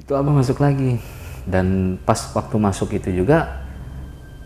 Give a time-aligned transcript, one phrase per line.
[0.00, 0.96] itu abah masuk lagi.
[1.44, 3.60] Dan pas waktu masuk itu juga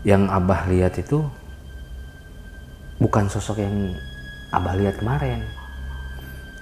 [0.03, 1.23] yang abah lihat itu
[2.99, 3.95] bukan sosok yang
[4.51, 5.39] abah lihat kemarin.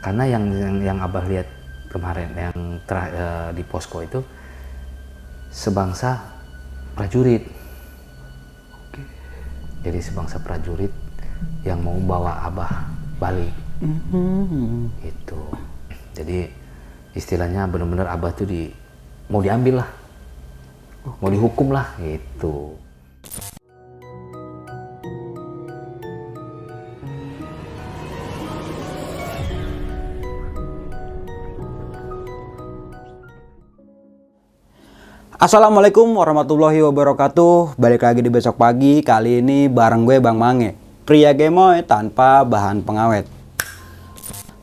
[0.05, 1.47] Karena yang yang, yang abah lihat
[1.89, 4.21] kemarin yang ter, eh, di posko itu
[5.49, 6.21] sebangsa
[6.93, 7.45] prajurit.
[9.83, 10.91] Jadi sebangsa prajurit
[11.65, 12.71] yang mau bawa abah
[13.19, 13.53] balik.
[15.03, 15.39] Itu
[16.13, 16.47] jadi
[17.13, 18.82] istilahnya benar-benar abah tuh di
[19.33, 19.89] mau diambil lah.
[21.17, 22.77] Mau dihukum lah gitu.
[35.41, 37.73] Assalamualaikum warahmatullahi wabarakatuh.
[37.75, 39.01] Balik lagi di besok pagi.
[39.01, 43.27] Kali ini bareng gue Bang Mange Pria gemoy tanpa bahan pengawet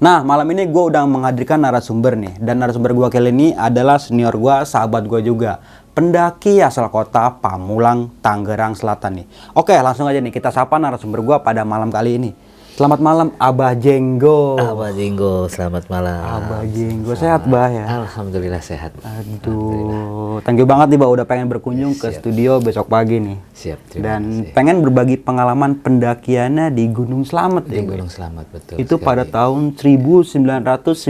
[0.01, 4.33] Nah malam ini gue udah menghadirkan narasumber nih Dan narasumber gue kali ini adalah senior
[4.33, 5.61] gue, sahabat gue juga
[5.93, 9.27] Pendaki asal kota Pamulang, Tangerang Selatan nih.
[9.53, 12.33] Oke langsung aja nih kita sapa narasumber gue pada malam kali ini
[12.81, 18.97] Selamat malam Abah Jenggo Abah Jenggo selamat malam Abah Jenggo sehat bah ya Alhamdulillah sehat
[19.05, 23.37] Aduh, thank you banget nih Mbak udah pengen berkunjung ke studio besok pagi nih.
[23.53, 24.57] siap terima Dan kasih.
[24.57, 27.85] pengen berbagi pengalaman pendakiannya di Gunung Slamet di ya.
[27.85, 29.05] Gunung Selamat betul Itu sekali.
[29.05, 31.05] pada tahun 1995.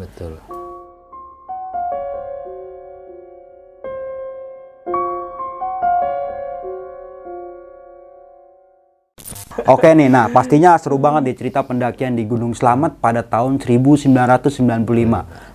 [0.00, 0.40] betul
[9.64, 14.12] Oke nih, nah pastinya seru banget nih cerita pendakian di Gunung Slamet pada tahun 1995.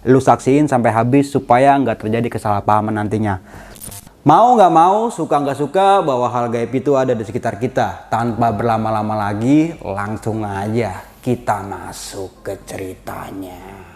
[0.09, 3.37] Lu saksiin sampai habis supaya nggak terjadi kesalahpahaman nantinya.
[4.25, 8.09] Mau nggak mau, suka nggak suka, bahwa hal gaib itu ada di sekitar kita.
[8.09, 13.88] Tanpa berlama-lama lagi, langsung aja kita masuk ke ceritanya.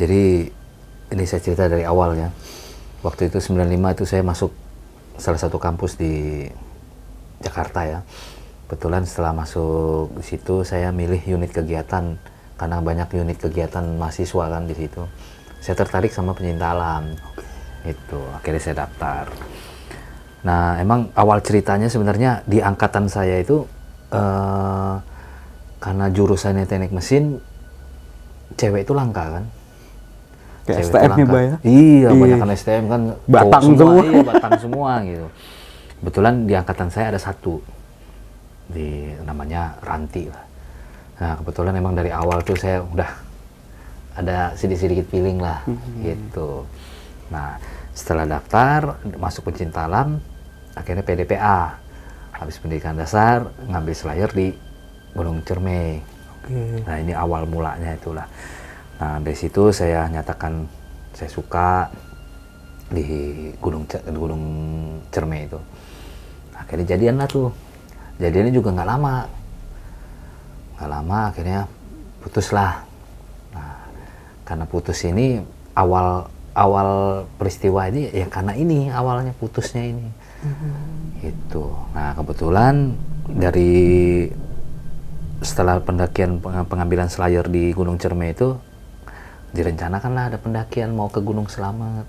[0.00, 0.48] Jadi
[1.12, 2.32] ini saya cerita dari awalnya.
[3.04, 4.48] Waktu itu 95 itu saya masuk
[5.20, 6.48] salah satu kampus di
[7.44, 8.00] Jakarta ya.
[8.64, 12.16] Kebetulan setelah masuk di situ saya milih unit kegiatan
[12.56, 15.04] karena banyak unit kegiatan mahasiswa kan di situ.
[15.60, 17.12] Saya tertarik sama pencinta alam.
[17.84, 19.28] Itu akhirnya saya daftar.
[20.40, 23.68] Nah, emang awal ceritanya sebenarnya di angkatan saya itu
[24.16, 24.94] eh,
[25.76, 27.36] karena jurusannya teknik mesin
[28.56, 29.59] cewek itu langka kan.
[30.70, 31.32] Kayak Cewek itu STM nih, langka.
[31.34, 31.56] Bay, ya?
[31.62, 32.20] Iya, Iya.
[32.22, 34.02] banyak kan STM kan Batang cowok semua.
[34.06, 35.26] Iya, batang semua gitu.
[36.00, 37.54] Kebetulan di angkatan saya ada satu
[38.70, 38.88] di
[39.26, 40.44] namanya Ranti lah.
[41.20, 43.10] Nah, kebetulan emang dari awal tuh saya udah
[44.16, 45.60] ada sedikit-sedikit feeling lah
[46.00, 46.64] gitu.
[47.28, 47.60] Nah,
[47.92, 50.16] setelah daftar masuk pencinta alam
[50.72, 51.76] akhirnya PDPA.
[52.32, 54.56] Habis pendidikan dasar ngambil selayar di
[55.12, 56.00] Gunung Cermai.
[56.40, 56.80] Oke.
[56.88, 58.24] Nah ini awal mulanya itulah.
[59.00, 60.68] Nah dari situ saya nyatakan
[61.16, 61.88] saya suka
[62.92, 63.02] di
[63.56, 64.44] Gunung Gunung
[65.08, 65.56] Cerme itu.
[66.52, 67.48] Akhirnya jadian lah tuh.
[68.20, 69.16] Jadiannya juga nggak lama.
[70.76, 71.60] Nggak lama akhirnya
[72.20, 72.84] putus lah.
[73.56, 73.88] Nah
[74.44, 75.40] karena putus ini
[75.72, 80.12] awal awal peristiwa ini ya karena ini awalnya putusnya ini.
[81.24, 81.72] Itu.
[81.96, 82.92] Nah kebetulan
[83.32, 83.72] dari
[85.40, 88.60] setelah pendakian peng- pengambilan selayar di Gunung Cerme itu
[89.50, 92.06] direncanakan lah ada pendakian mau ke Gunung Selamat.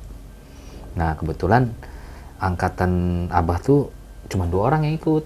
[0.94, 1.74] Nah kebetulan
[2.38, 3.90] angkatan Abah tuh
[4.30, 5.26] cuma dua orang yang ikut,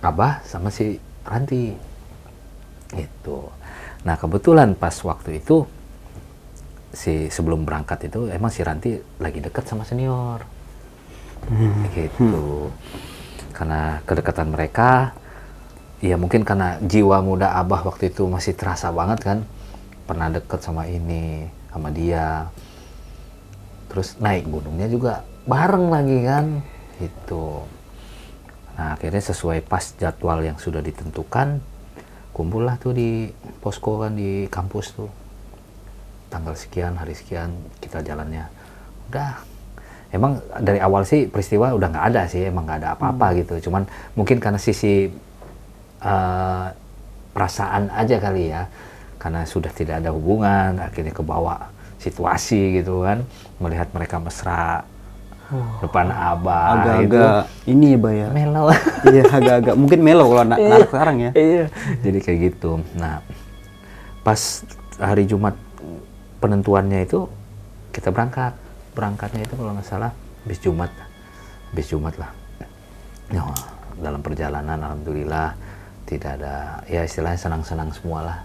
[0.00, 0.96] Abah sama si
[1.28, 1.74] Ranti.
[2.96, 3.52] Itu.
[4.04, 5.68] Nah kebetulan pas waktu itu
[6.88, 10.40] si sebelum berangkat itu emang si Ranti lagi dekat sama senior.
[11.92, 12.72] Gitu.
[13.52, 15.12] Karena kedekatan mereka
[15.98, 19.38] ya mungkin karena jiwa muda abah waktu itu masih terasa banget kan
[20.08, 22.48] pernah deket sama ini sama dia
[23.92, 25.12] terus naik gunungnya juga
[25.44, 26.46] bareng lagi kan
[26.98, 27.44] itu
[28.78, 31.58] Nah akhirnya sesuai pas jadwal yang sudah ditentukan,
[32.30, 33.26] kumpullah tuh di
[33.58, 35.10] posko kan di kampus tuh.
[36.30, 37.50] Tanggal sekian, hari sekian
[37.82, 38.46] kita jalannya.
[39.10, 39.42] Udah,
[40.14, 43.58] emang dari awal sih peristiwa udah nggak ada sih, emang nggak ada apa-apa gitu.
[43.66, 43.82] Cuman
[44.14, 45.10] mungkin karena sisi
[45.98, 46.66] eh,
[47.34, 48.70] perasaan aja kali ya,
[49.18, 53.26] karena sudah tidak ada hubungan, akhirnya kebawa situasi gitu kan,
[53.58, 54.86] melihat mereka mesra
[55.80, 57.32] depan abah Agak-agak
[57.64, 58.28] ini ya, Bay ya.
[58.28, 58.68] melo.
[59.08, 61.30] Iya, agak-agak mungkin melo kalau anak, anak sekarang ya.
[61.32, 61.64] Iya.
[62.04, 62.70] Jadi kayak gitu.
[63.00, 63.24] Nah,
[64.20, 64.40] pas
[65.00, 65.56] hari Jumat
[66.42, 67.26] penentuannya itu
[67.94, 68.52] kita berangkat.
[68.92, 70.12] Berangkatnya itu kalau nggak salah
[70.44, 70.92] bis Jumat.
[71.72, 72.30] Bis Jumat lah.
[73.32, 73.44] Ya,
[74.00, 75.52] dalam perjalanan alhamdulillah
[76.08, 78.38] tidak ada ya istilahnya senang-senang semua lah.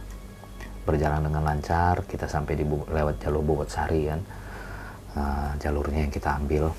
[0.84, 4.20] Berjalan dengan lancar, kita sampai di lewat jalur Bogor Sari kan.
[5.16, 6.76] Nah, jalurnya yang kita ambil.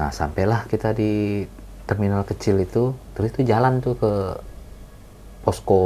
[0.00, 1.44] Nah, sampailah kita di
[1.84, 4.12] terminal kecil itu, terus itu jalan tuh ke
[5.44, 5.82] posko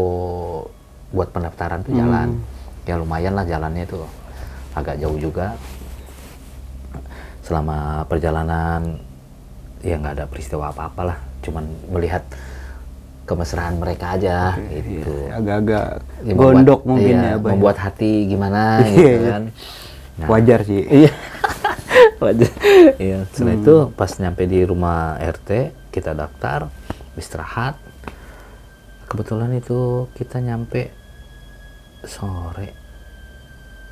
[1.10, 2.38] buat pendaftaran tuh jalan.
[2.86, 4.06] Ya lumayan lah jalannya tuh.
[4.78, 5.58] Agak jauh juga.
[7.42, 9.02] Selama perjalanan
[9.82, 11.18] ya nggak ada peristiwa apa-apa lah.
[11.42, 12.22] Cuman melihat
[13.28, 15.28] kemesraan mereka aja gitu.
[15.28, 17.48] Agak-agak Ya, membuat- gondok mungkin iya, ya, Bay.
[17.52, 19.28] membuat hati gimana Iya, gitu iya.
[19.28, 19.42] kan.
[20.18, 20.82] Nah, Wajar sih.
[20.82, 21.12] Iya.
[22.24, 22.50] Wajar.
[22.96, 23.18] Iya.
[23.28, 25.50] Setelah itu pas nyampe di rumah RT
[25.92, 26.72] kita daftar,
[27.14, 27.76] istirahat.
[29.04, 30.88] Kebetulan itu kita nyampe
[32.02, 32.72] sore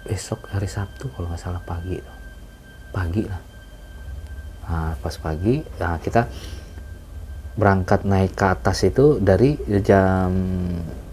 [0.03, 2.00] besok hari Sabtu kalau nggak salah pagi.
[2.91, 3.41] Pagi lah.
[4.67, 6.27] Nah, pas pagi nah kita
[7.56, 10.31] berangkat naik ke atas itu dari jam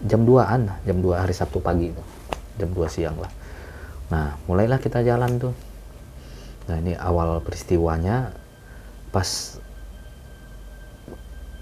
[0.04, 2.02] jam 2-an lah, jam 2 hari Sabtu pagi itu.
[2.60, 3.32] Jam 2 siang lah.
[4.12, 5.56] Nah, mulailah kita jalan tuh.
[6.68, 8.36] Nah, ini awal peristiwanya
[9.08, 9.56] pas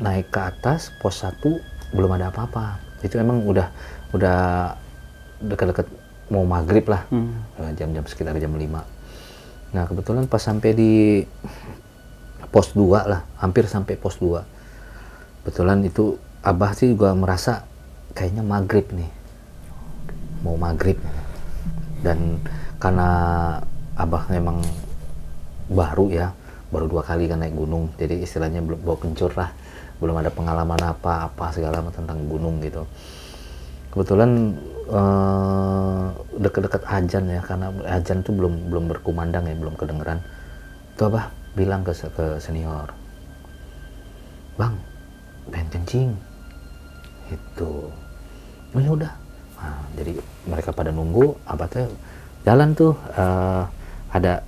[0.02, 1.38] naik ke atas pos 1
[1.94, 2.82] belum ada apa-apa.
[3.06, 3.70] Itu emang udah
[4.10, 4.38] udah
[5.38, 5.86] dekat-dekat
[6.26, 7.06] mau maghrib lah.
[7.14, 7.38] Hmm.
[7.62, 8.82] Eh, Jam-jam sekitar jam 5.
[9.72, 11.22] Nah, kebetulan pas sampai di
[12.50, 14.42] pos 2 lah, hampir sampai pos 2.
[15.42, 17.66] Kebetulan itu Abah sih juga merasa
[18.14, 19.10] kayaknya maghrib nih.
[20.42, 20.98] Mau maghrib.
[22.02, 22.42] Dan
[22.82, 23.10] karena
[23.94, 24.58] Abah memang
[25.70, 26.34] baru ya,
[26.70, 27.90] baru dua kali kan naik gunung.
[27.98, 29.54] Jadi istilahnya belum bawa kencur lah.
[30.02, 32.82] Belum ada pengalaman apa-apa segala macam tentang gunung gitu.
[33.94, 34.58] Kebetulan
[34.90, 36.04] eh,
[36.42, 40.18] dekat-dekat ajan ya, karena ajan tuh belum belum berkumandang ya, belum kedengeran.
[40.98, 42.90] Itu Abah bilang ke, ke senior,
[44.56, 44.80] Bang,
[45.50, 46.08] pengen kencing.
[47.32, 47.88] Itu.
[48.72, 49.12] Oh ya udah.
[49.62, 51.90] Nah, jadi mereka pada nunggu, abah tuh
[52.42, 53.62] jalan tuh eh,
[54.12, 54.42] ada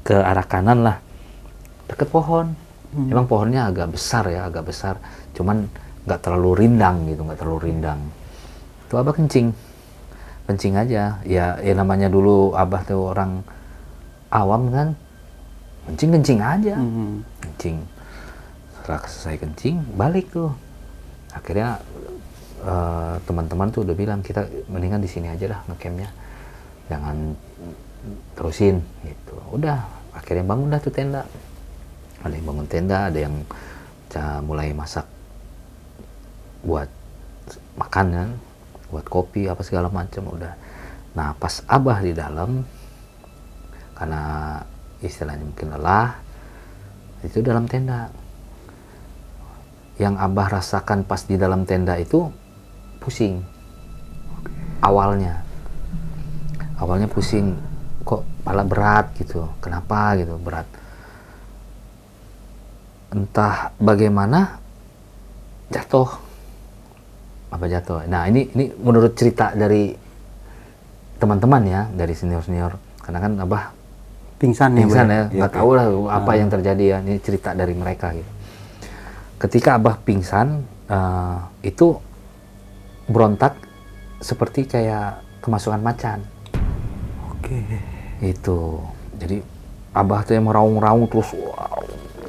[0.00, 0.96] ke arah kanan lah,
[1.86, 2.56] deket pohon.
[2.90, 4.98] Emang pohonnya agak besar ya, agak besar.
[5.38, 5.70] Cuman
[6.10, 8.02] nggak terlalu rindang gitu, nggak terlalu rindang.
[8.90, 9.54] Tuh abah kencing,
[10.50, 11.22] kencing aja.
[11.22, 13.46] Ya, ya namanya dulu abah tuh orang
[14.34, 14.88] awam kan,
[15.86, 17.26] kencing kencing aja Hmm.
[17.42, 17.76] kencing
[18.86, 20.52] selesai kencing balik tuh.
[21.30, 21.78] Akhirnya
[22.64, 26.10] eh, teman-teman tuh udah bilang kita mendingan di sini aja lah ngecampnya.
[26.90, 27.16] Jangan
[28.34, 29.36] terusin gitu.
[29.54, 31.22] Udah akhirnya bangun dah tuh tenda.
[32.20, 33.36] Ada yang bangun tenda ada yang
[34.42, 35.06] mulai masak
[36.66, 36.90] buat
[37.78, 38.30] makan kan
[38.90, 40.52] buat kopi apa segala macam udah.
[41.14, 42.66] Nah pas abah di dalam
[43.94, 44.56] karena
[45.00, 46.18] istilahnya mungkin lelah
[47.22, 48.10] itu dalam tenda
[50.00, 52.32] yang abah rasakan pas di dalam tenda itu
[53.04, 53.44] pusing.
[54.80, 55.44] Awalnya.
[56.80, 57.52] Awalnya pusing
[58.08, 59.44] kok pala berat gitu?
[59.60, 60.40] Kenapa gitu?
[60.40, 60.64] Berat.
[63.12, 64.56] Entah bagaimana
[65.68, 66.08] jatuh.
[67.52, 68.08] Apa jatuh?
[68.08, 69.92] Nah ini ini menurut cerita dari
[71.20, 72.72] teman-teman ya dari senior senior
[73.04, 73.76] karena kan abah
[74.40, 75.12] Pingsan ya, pingsan Bay?
[75.12, 75.58] ya Iya, nggak Bay.
[75.60, 78.39] tahu lah apa yang terjadi ya ini cerita dari mereka gitu
[79.40, 81.96] ketika abah pingsan eh, itu
[83.08, 83.56] berontak
[84.20, 86.20] seperti kayak kemasukan macan.
[87.32, 87.64] Oke.
[88.20, 88.84] itu.
[89.16, 89.40] Jadi
[89.96, 91.80] abah tuh yang meraung-raung terus wow,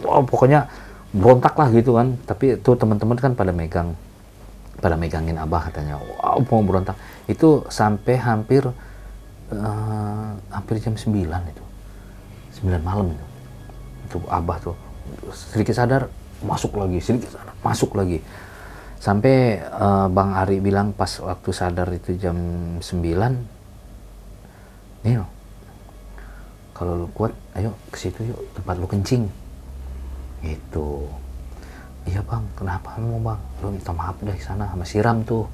[0.07, 0.71] wow, pokoknya
[1.11, 2.15] berontak lah gitu kan.
[2.23, 3.91] Tapi itu teman-teman kan pada megang
[4.81, 6.95] pada megangin abah katanya wow mau berontak.
[7.27, 8.63] Itu sampai hampir
[9.51, 11.63] eh, hampir jam 9 itu.
[12.63, 13.25] 9 malam itu.
[14.07, 14.75] Itu abah tuh
[15.35, 16.07] sedikit sadar
[16.45, 18.21] masuk lagi sedikit masuk lagi.
[19.01, 22.37] Sampai eh, bang Ari bilang pas waktu sadar itu jam
[22.77, 22.85] 9
[25.01, 25.25] Nil
[26.81, 29.29] kalau lu kuat ayo ke situ yuk tempat lu kencing.
[30.41, 30.89] Gitu.
[32.09, 33.41] Iya bang kenapa mau bang?
[33.61, 35.45] Lu minta maaf deh sana sama siram tuh.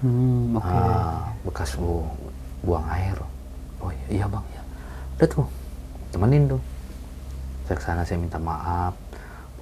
[0.00, 0.72] Hmm, oke.
[0.72, 2.04] Ah, bekas bu
[2.64, 3.16] buang air.
[3.84, 4.62] Oh iya, iya bang ya
[5.20, 5.46] udah tuh
[6.12, 6.60] temenin tuh.
[7.68, 9.01] Saya ke sana saya minta maaf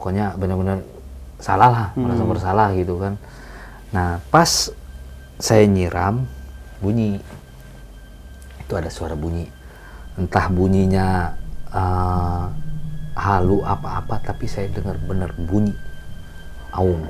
[0.01, 0.81] pokoknya benar-benar
[1.37, 3.21] salah lah merasa bersalah gitu kan.
[3.93, 4.73] Nah pas
[5.37, 6.25] saya nyiram
[6.81, 7.21] bunyi.
[8.65, 9.45] Itu ada suara bunyi.
[10.17, 11.37] Entah bunyinya
[11.69, 12.45] eh,
[13.13, 15.77] halu apa-apa tapi saya dengar benar bunyi.
[16.73, 17.05] Aung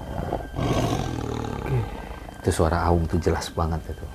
[2.42, 4.06] itu suara aung tuh jelas banget itu.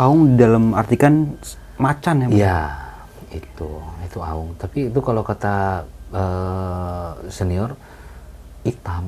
[0.00, 1.36] Aung dalam arti kan
[1.76, 2.28] macan ya?
[2.32, 2.58] Iya,
[3.34, 3.70] itu.
[4.06, 4.54] Itu aung.
[4.56, 7.74] Tapi itu kalau kata eh, senior
[8.66, 9.04] hitam.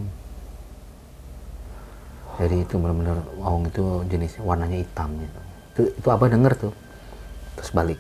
[2.39, 5.41] Jadi itu benar-benar aung itu jenis warnanya hitam gitu.
[5.75, 6.75] Itu itu apa denger tuh.
[7.59, 7.99] Terus balik.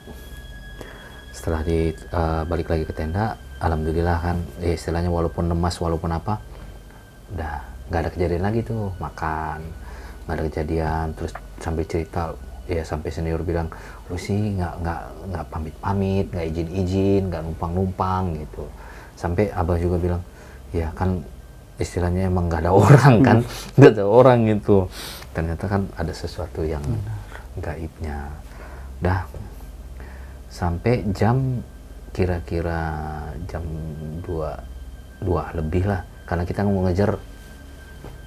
[1.35, 6.38] Setelah di eh, balik lagi ke tenda, alhamdulillah kan ya istilahnya walaupun lemas walaupun apa
[7.35, 7.55] udah
[7.91, 9.61] nggak ada kejadian lagi tuh makan
[10.25, 12.37] nggak ada kejadian terus sampai cerita
[12.69, 13.67] ya sampai senior bilang
[14.12, 15.00] lu sih nggak nggak
[15.33, 18.65] nggak pamit pamit nggak izin izin nggak numpang numpang gitu
[19.17, 20.23] sampai abah juga bilang
[20.71, 21.25] ya kan
[21.78, 23.38] istilahnya emang nggak ada orang kan?
[23.78, 24.90] Nggak ada orang gitu.
[25.30, 26.82] Ternyata kan ada sesuatu yang
[27.62, 28.35] gaibnya.
[28.99, 29.23] Dah
[30.50, 31.62] sampai jam
[32.11, 32.82] kira-kira
[33.47, 33.62] jam
[34.26, 36.02] 2 dua lebih lah.
[36.26, 37.14] Karena kita mau ngejar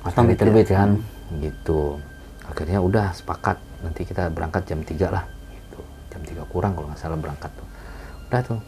[0.02, 0.96] matahari terbit kan?
[1.44, 2.00] Gitu.
[2.48, 3.60] Akhirnya udah sepakat.
[3.84, 5.82] Nanti kita berangkat jam 3 lah gitu.
[6.08, 7.68] Jam 3 kurang kalau nggak salah berangkat tuh.
[8.32, 8.60] Udah tuh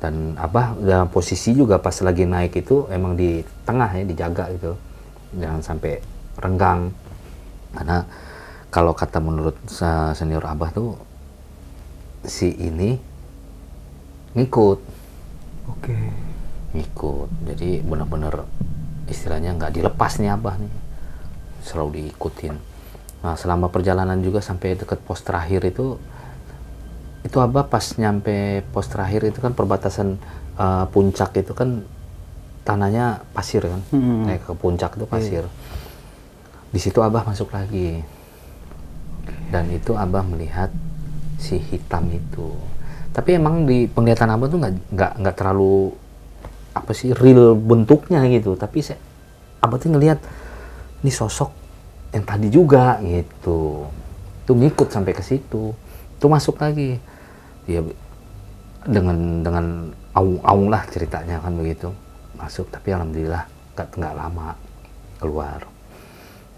[0.00, 4.72] dan abah dalam posisi juga pas lagi naik itu emang di tengah ya dijaga gitu.
[5.36, 6.00] Jangan sampai
[6.40, 6.88] renggang.
[7.76, 8.02] Karena
[8.72, 9.60] kalau kata menurut
[10.16, 10.96] senior abah tuh
[12.24, 12.96] si ini
[14.34, 14.78] ngikut.
[15.68, 15.96] Oke.
[16.70, 17.28] ngikut.
[17.50, 18.46] Jadi benar-benar
[19.10, 20.74] istilahnya nggak dilepas nih abah nih.
[21.60, 22.56] Selalu diikutin.
[23.20, 26.00] Nah selama perjalanan juga sampai deket pos terakhir itu
[27.20, 30.16] itu abah pas nyampe pos terakhir itu kan perbatasan
[30.56, 31.84] eh, puncak itu kan
[32.64, 33.80] tanahnya pasir kan?
[33.92, 34.28] Hmm.
[34.28, 35.44] naik ke puncak itu pasir.
[36.70, 38.00] Di situ abah masuk lagi.
[39.50, 40.70] Dan itu abah melihat
[41.40, 42.54] si hitam itu.
[43.10, 45.90] Tapi emang di penglihatan abah tuh nggak nggak nggak terlalu
[46.70, 48.54] apa sih real bentuknya gitu.
[48.54, 49.00] Tapi saya
[49.60, 50.22] abah tuh ngelihat
[51.02, 51.50] ini sosok
[52.14, 53.90] yang tadi juga gitu.
[54.46, 55.74] Tuh ngikut sampai ke situ.
[56.20, 57.09] Tuh masuk lagi
[57.68, 57.80] dia
[58.86, 59.64] dengan dengan
[60.16, 61.92] aung-aung lah ceritanya kan begitu.
[62.36, 63.44] Masuk tapi alhamdulillah
[63.76, 64.56] nggak nggak lama
[65.20, 65.60] keluar.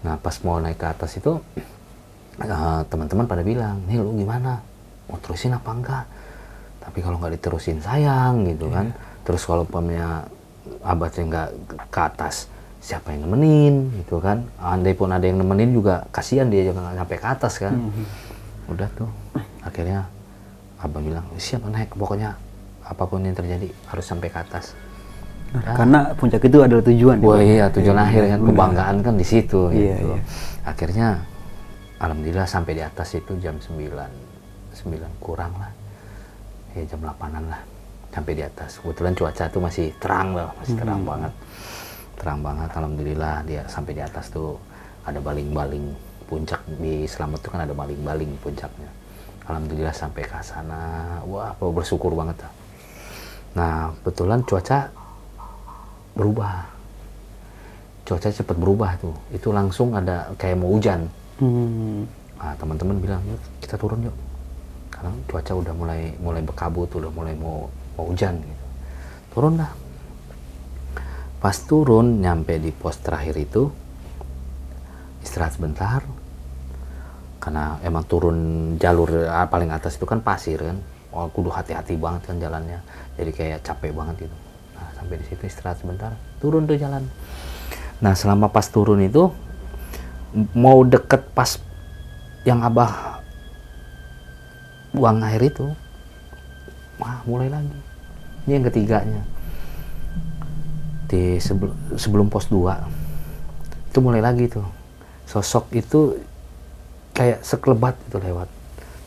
[0.03, 1.39] Nah pas mau naik ke atas itu
[2.39, 4.63] eh, teman-teman pada bilang nih lu gimana?
[5.11, 6.05] Mau terusin apa enggak?
[6.83, 8.95] Tapi kalau nggak diterusin sayang gitu kan.
[9.23, 10.27] Terus kalau umpamanya
[10.83, 11.49] abadnya nggak
[11.91, 12.47] ke atas
[12.83, 14.47] siapa yang nemenin gitu kan?
[14.59, 17.75] Andai pun ada yang nemenin juga kasihan dia juga nggak nyampe ke atas kan.
[18.71, 19.11] Udah tuh
[19.63, 20.07] akhirnya
[20.83, 22.35] abah bilang siapa naik pokoknya
[22.83, 24.75] apa pun yang terjadi harus sampai ke atas
[25.53, 27.21] Nah, Karena puncak itu adalah tujuan.
[27.21, 27.45] ya, Wah Bang?
[27.45, 28.49] iya tujuan akhir kan benar.
[28.49, 30.09] kebanggaan kan di situ Iya, gitu.
[30.09, 30.21] iya.
[30.65, 31.07] Akhirnya
[31.99, 33.69] alhamdulillah sampai di atas itu jam 9
[34.73, 35.69] 9 kurang lah.
[36.73, 37.61] Ya jam 8-an lah
[38.09, 38.81] sampai di atas.
[38.81, 41.09] Kebetulan cuaca tuh masih terang lah, masih terang Hmm.
[41.13, 41.33] banget.
[42.17, 44.57] Terang banget alhamdulillah dia sampai di atas tuh
[45.05, 45.85] ada baling-baling
[46.25, 48.89] puncak di Selamat tuh kan ada baling-baling puncaknya.
[49.47, 51.19] Alhamdulillah sampai ke sana.
[51.27, 52.43] Wah, apa bersyukur banget.
[53.53, 54.89] Nah, kebetulan cuaca
[56.13, 56.73] berubah
[58.03, 61.09] cuaca cepat berubah tuh itu langsung ada kayak mau hujan
[61.41, 62.05] Hmm.
[62.37, 64.13] nah, teman-teman bilang yuk kita turun yuk
[64.93, 68.65] karena cuaca udah mulai mulai berkabut udah mulai mau mau hujan gitu
[69.33, 69.73] turun lah
[71.41, 73.65] pas turun nyampe di pos terakhir itu
[75.25, 76.05] istirahat sebentar
[77.43, 78.37] karena emang turun
[78.79, 80.79] jalur ah, paling atas itu kan pasir kan.
[81.11, 82.79] Oh, kudu hati-hati banget kan jalannya.
[83.19, 84.37] Jadi kayak capek banget gitu.
[84.79, 87.03] Nah sampai di situ istirahat sebentar turun tuh jalan.
[87.99, 89.27] Nah selama pas turun itu
[90.55, 91.59] mau deket pas
[92.47, 93.19] yang abah
[94.95, 95.67] buang air itu
[96.95, 97.79] wah mulai lagi.
[98.47, 99.21] Ini yang ketiganya.
[101.11, 104.65] Di sebelum sebelum pos 2 itu mulai lagi tuh.
[105.27, 106.17] Sosok itu
[107.13, 108.49] kayak sekelebat itu lewat.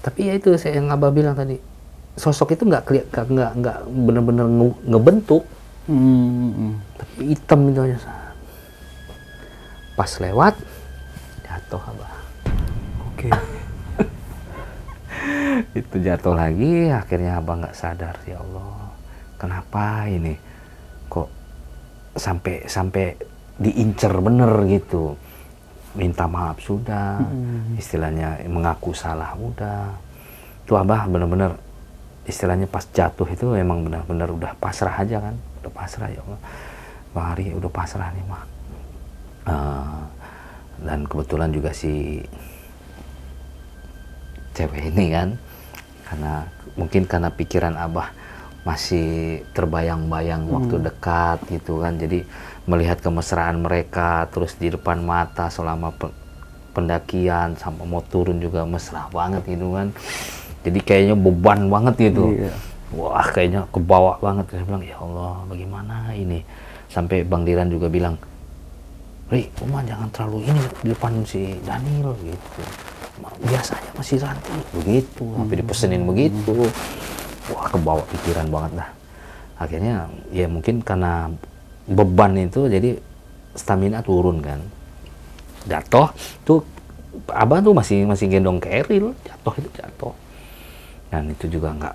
[0.00, 1.58] Tapi ya itu saya yang abah bilang tadi
[2.16, 5.44] sosok itu nggak keli- nggak nggak bener-bener nge- ngebentuk.
[5.86, 6.82] Hmm.
[6.98, 7.98] tapi hitam itu aja.
[9.94, 10.54] Pas lewat
[11.46, 12.12] jatuh abah.
[13.06, 13.30] Oke.
[15.78, 18.90] itu jatuh lagi akhirnya abang nggak sadar ya Allah
[19.38, 20.34] kenapa ini?
[21.06, 21.28] Kok
[22.18, 23.14] sampai sampai
[23.56, 25.16] diincer bener gitu
[25.96, 27.18] minta maaf sudah
[27.80, 29.96] istilahnya mengaku salah udah
[30.62, 31.56] itu abah bener-bener
[32.28, 35.34] istilahnya pas jatuh itu emang benar-benar udah pasrah aja kan
[35.64, 36.40] udah pasrah ya Allah.
[37.16, 38.44] Bang Ari udah pasrah nih mah
[39.46, 40.00] Eh,
[40.82, 42.18] dan kebetulan juga si
[44.58, 45.38] cewek ini kan
[46.10, 46.42] karena
[46.74, 48.10] mungkin karena pikiran abah
[48.66, 51.94] masih terbayang-bayang waktu dekat gitu kan.
[51.94, 52.26] Jadi
[52.66, 56.14] melihat kemesraan mereka terus di depan mata selama pe-
[56.70, 59.88] pendakian sama mau turun juga mesra banget gitu kan
[60.60, 62.52] jadi kayaknya beban banget gitu Iya.
[62.92, 66.42] wah kayaknya kebawa banget saya bilang ya Allah bagaimana ini
[66.86, 68.18] sampai Bang Diran juga bilang
[69.26, 72.62] Ri, Uma jangan terlalu ini di depan si Daniel gitu.
[73.42, 76.70] Biasanya masih Ranti begitu, sampai dipesenin begitu.
[77.50, 78.90] Wah, kebawa pikiran banget dah.
[79.58, 81.26] Akhirnya ya mungkin karena
[81.86, 82.98] beban itu jadi
[83.54, 84.60] stamina turun kan.
[85.66, 86.10] Jatuh
[86.46, 86.60] tuh
[87.32, 90.14] abang tuh masih masih gendong Keril, jatuh itu jatuh.
[91.10, 91.94] Dan itu juga nggak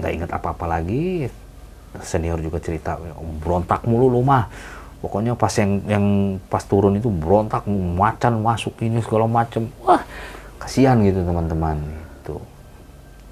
[0.00, 1.28] nggak ingat apa-apa lagi.
[2.04, 3.00] Senior juga cerita
[3.40, 4.44] berontak mulu lu mah
[4.98, 6.06] pokoknya pas yang yang
[6.50, 10.02] pas turun itu berontak macan masuk ini segala macem wah
[10.58, 11.78] kasihan gitu teman-teman
[12.22, 12.36] itu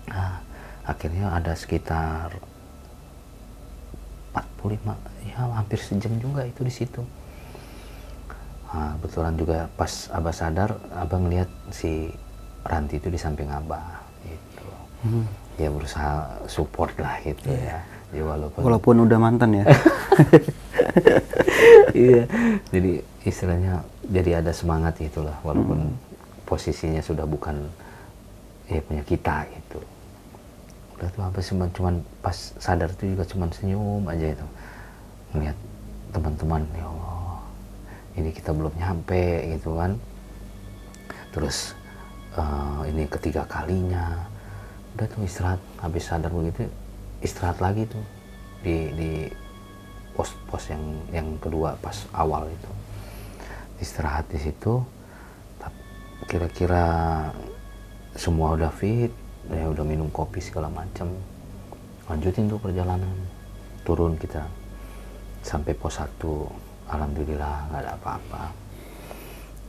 [0.06, 0.38] nah,
[0.86, 2.38] akhirnya ada sekitar
[4.30, 7.04] 45 ya hampir sejam juga itu di situ.
[8.72, 12.12] Nah, kebetulan juga pas abah sadar abang ngeliat si
[12.66, 14.66] Ranti itu di samping abah gitu.
[15.60, 17.84] Ya berusaha support lah gitu ya.
[18.12, 19.64] Ya walaupun Walaupun udah mantan ya.
[21.96, 22.22] iya.
[22.72, 25.94] Jadi istilahnya jadi ada semangat itulah walaupun
[26.44, 27.64] posisinya sudah bukan
[28.66, 29.78] ya punya kita gitu.
[30.96, 34.46] Udah tuh apa sih cuman, cuman pas sadar itu juga cuman senyum aja itu
[35.34, 35.58] melihat
[36.14, 37.40] teman-teman ya Allah
[38.16, 39.92] ini kita belum nyampe gitu kan.
[41.34, 41.76] Terus
[42.36, 44.24] eh, ini ketiga kalinya
[44.96, 46.64] udah tuh istirahat habis sadar begitu
[47.20, 48.00] istirahat lagi tuh
[48.64, 49.10] di di
[50.16, 52.72] pos-pos yang yang kedua pas awal itu.
[53.84, 54.80] Istirahat di situ
[56.26, 56.82] kira-kira
[58.16, 59.12] semua udah fit
[59.52, 61.12] ya udah minum kopi segala macam
[62.08, 63.12] lanjutin tuh perjalanan
[63.86, 64.42] turun kita
[65.46, 68.42] sampai pos 1 alhamdulillah nggak ada apa-apa.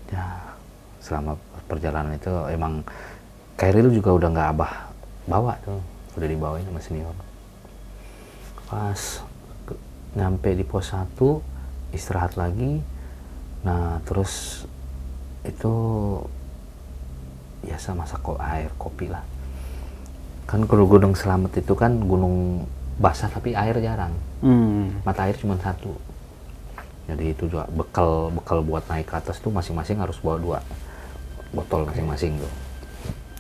[0.10, 0.26] Ya
[0.98, 1.38] selama
[1.70, 2.82] perjalanan itu emang
[3.58, 4.74] Kairil juga udah nggak abah
[5.30, 5.78] bawa tuh
[6.18, 7.14] udah dibawain sama senior.
[8.66, 9.22] Pas
[9.70, 9.82] ke-
[10.18, 11.42] nyampe di pos 1
[11.94, 12.82] istirahat lagi.
[13.62, 14.66] Nah terus
[15.46, 15.74] itu
[17.62, 19.22] biasa masak ko- air kopi lah.
[20.48, 22.66] Kan kalau gunung selamat itu kan gunung
[22.98, 24.14] basah tapi air jarang.
[24.42, 25.02] Hmm.
[25.06, 25.94] mata air cuma satu.
[27.08, 30.60] Jadi itu juga bekal bekal buat naik ke atas tuh masing-masing harus bawa dua
[31.56, 32.54] botol masing-masing tuh.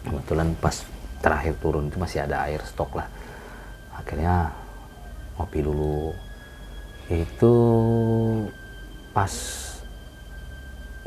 [0.07, 0.75] Kebetulan pas
[1.19, 3.07] terakhir turun itu masih ada air stok lah.
[3.97, 4.53] Akhirnya
[5.35, 6.15] ngopi dulu.
[7.11, 7.53] Itu
[9.11, 9.33] pas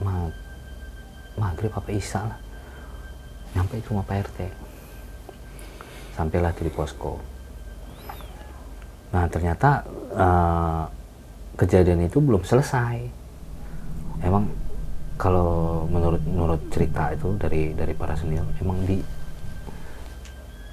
[0.02, 0.34] ma-
[1.38, 2.38] maghrib apa isya lah.
[3.56, 4.38] Nyampe itu sama Pak RT
[6.20, 7.16] sampailah tuh di posko
[9.10, 9.82] Nah ternyata
[10.14, 10.82] eh,
[11.58, 12.96] kejadian itu belum selesai.
[14.22, 14.48] Emang
[15.20, 19.02] kalau menurut menurut cerita itu dari dari para senior, emang di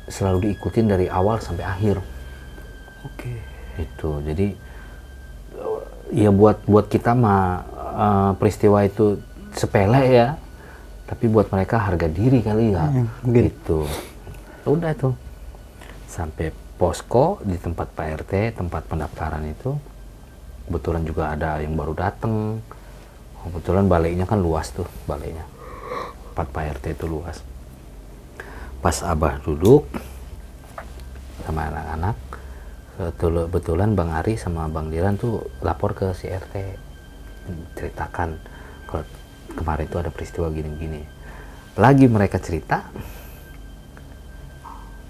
[0.08, 2.00] selalu diikutin dari awal sampai akhir.
[3.04, 3.34] Oke.
[3.76, 4.54] Itu jadi
[5.58, 5.82] eh,
[6.28, 7.44] ya buat buat kita mah
[7.98, 9.20] eh, peristiwa itu
[9.58, 10.28] sepele ya,
[11.10, 12.86] tapi buat mereka harga diri kali ya.
[13.26, 13.52] Mungkin.
[13.52, 13.84] Gitu.
[14.68, 15.16] Udah tuh
[16.08, 19.74] sampai posko di tempat Pak RT, tempat pendaftaran itu
[20.70, 22.62] kebetulan juga ada yang baru datang.
[23.48, 25.44] Kebetulan baliknya kan luas tuh baliknya.
[26.32, 27.42] Tempat Pak RT itu luas.
[28.78, 29.90] Pas Abah duduk
[31.42, 32.18] sama anak-anak,
[32.98, 36.78] kebetul- kebetulan Bang Ari sama Bang Diran tuh lapor ke si RT
[37.80, 38.36] ceritakan
[38.86, 39.08] kalau
[39.56, 41.02] kemarin itu ada peristiwa gini-gini.
[41.80, 42.84] Lagi mereka cerita,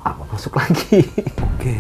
[0.08, 1.04] Abah masuk lagi.
[1.36, 1.76] Oke.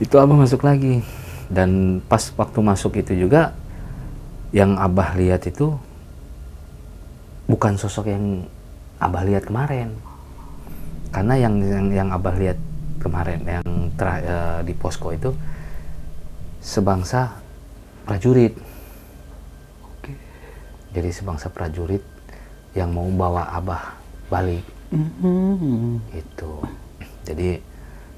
[0.00, 1.00] itu abah masuk lagi
[1.46, 3.54] dan pas waktu masuk itu juga
[4.50, 5.78] yang abah lihat itu
[7.46, 8.44] bukan sosok yang
[8.98, 9.94] abah lihat kemarin
[11.14, 12.58] karena yang yang, yang abah lihat
[12.98, 15.30] kemarin yang tera- eh, di posko itu
[16.58, 17.38] sebangsa
[18.04, 18.54] prajurit
[19.86, 20.12] Oke.
[20.90, 22.02] jadi sebangsa prajurit
[22.74, 23.94] yang mau bawa abah
[24.30, 26.02] balik Hmm.
[26.10, 26.52] itu
[27.24, 27.62] jadi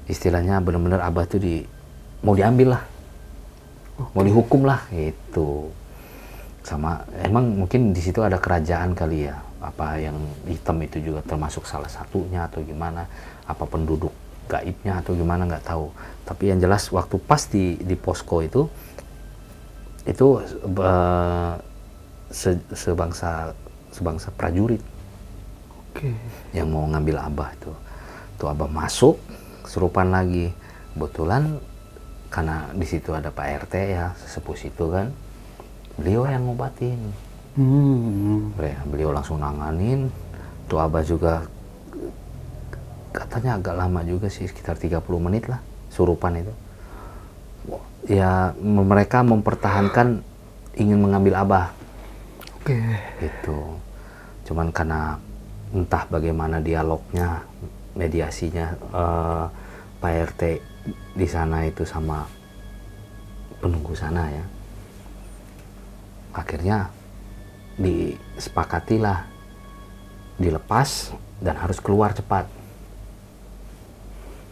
[0.09, 1.63] istilahnya benar-benar abah tuh di
[2.23, 2.83] mau diambil lah.
[4.17, 5.69] Mau dihukum lah gitu.
[6.63, 9.37] Sama emang mungkin di situ ada kerajaan kali ya.
[9.63, 10.17] Apa yang
[10.49, 13.05] hitam itu juga termasuk salah satunya atau gimana.
[13.45, 14.11] Apa penduduk
[14.49, 15.91] gaibnya atau gimana nggak tahu.
[16.25, 18.67] Tapi yang jelas waktu pas di di posko itu
[20.03, 20.41] itu
[20.83, 21.55] uh,
[22.27, 23.55] se, sebangsa
[23.95, 24.83] sebangsa prajurit
[25.93, 26.09] Oke.
[26.57, 27.69] yang mau ngambil abah itu
[28.41, 29.15] tuh abah masuk
[29.63, 30.49] serupan lagi.
[30.93, 31.57] Kebetulan
[32.27, 35.13] karena di situ ada Pak RT ya sesepuh situ kan.
[35.97, 36.97] Beliau yang ngobatin.
[37.53, 38.49] Hmm.
[38.57, 40.09] Beliau- beliau langsung nanganin.
[40.65, 41.45] Tuh abah juga
[43.13, 45.61] katanya agak lama juga sih sekitar 30 menit lah
[45.93, 46.53] surupan itu.
[48.09, 50.25] Ya mereka mempertahankan
[50.75, 51.67] ingin mengambil abah.
[52.59, 52.79] Oke.
[53.21, 53.77] gitu.
[54.47, 55.19] Cuman karena
[55.73, 57.41] entah bagaimana dialognya
[57.97, 59.45] mediasinya eh,
[59.99, 60.41] Pak RT
[61.17, 62.27] di sana itu sama
[63.59, 64.45] penunggu sana ya.
[66.33, 66.89] Akhirnya
[67.77, 69.25] disepakatilah
[70.37, 72.45] dilepas dan harus keluar cepat.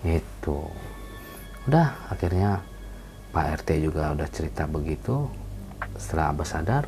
[0.01, 0.65] Itu.
[1.69, 2.65] Udah akhirnya
[3.29, 5.29] Pak RT juga udah cerita begitu.
[5.97, 6.85] Setelah Abah sadar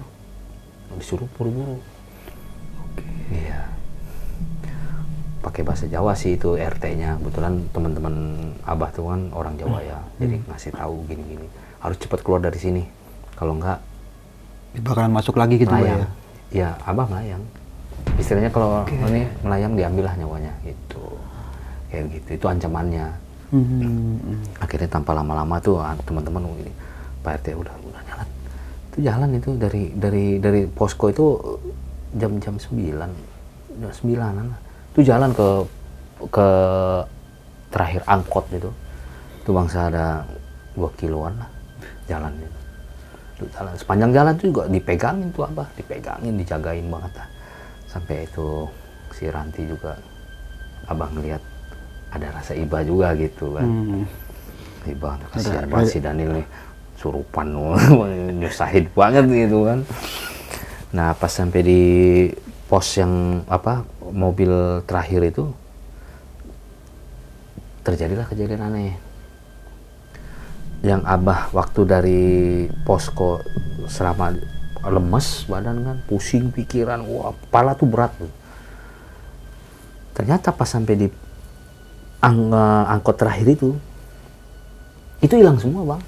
[0.97, 1.81] disuruh buru-buru
[3.33, 3.65] iya
[5.43, 8.15] pakai bahasa Jawa sih itu RT-nya kebetulan teman-teman
[8.63, 9.99] Abah tuh kan orang Jawa ya.
[10.23, 11.47] Jadi ngasih tahu gini-gini.
[11.83, 12.83] Harus cepat keluar dari sini.
[13.35, 13.83] Kalau enggak
[14.73, 16.01] Bakalan masuk lagi gitu melayang.
[16.01, 16.07] ya.
[16.49, 17.43] ya Abah melayang.
[18.15, 20.53] Istilahnya kalau ini melayang diambil lah nyawanya.
[20.63, 21.03] Gitu.
[21.91, 22.29] Kayak gitu.
[22.39, 23.07] Itu ancamannya.
[23.53, 24.41] Hmm.
[24.57, 26.73] akhirnya tanpa lama-lama tuh ah, teman-teman begini
[27.21, 28.27] Pak RT udah udah jalan.
[28.89, 31.37] Itu jalan itu dari dari dari posko itu
[32.17, 32.73] jam-jam 9
[33.77, 34.62] jam 9
[34.93, 35.47] itu jalan ke
[36.29, 36.47] ke
[37.73, 38.69] terakhir angkot itu.
[39.41, 40.23] Itu bangsa ada
[40.73, 41.49] dua kiloan lah
[42.09, 42.59] jalan itu
[43.33, 47.27] Itu jalan sepanjang jalan tuh juga dipegangin tuh abah dipegangin dijagain banget lah.
[47.89, 48.69] Sampai itu
[49.13, 49.97] si Ranti juga
[50.89, 51.41] abah ngelihat
[52.13, 53.65] ada rasa iba juga gitu kan.
[53.65, 54.05] Hmm.
[54.85, 56.47] Iba kasihan banget si Daniel nih
[56.99, 57.47] surupan
[58.39, 59.79] nyusahin banget gitu kan.
[60.93, 61.81] Nah pas sampai di
[62.69, 65.53] pos yang apa mobil terakhir itu
[67.87, 68.95] terjadilah kejadian aneh.
[70.83, 72.23] Yang abah waktu dari
[72.83, 73.39] posko
[73.87, 74.35] selama
[74.83, 78.11] lemes badan kan pusing pikiran wah kepala tuh berat
[80.11, 81.07] ternyata pas sampai di
[82.19, 83.71] ang- eh, angkot terakhir itu
[85.23, 86.03] itu hilang semua bang.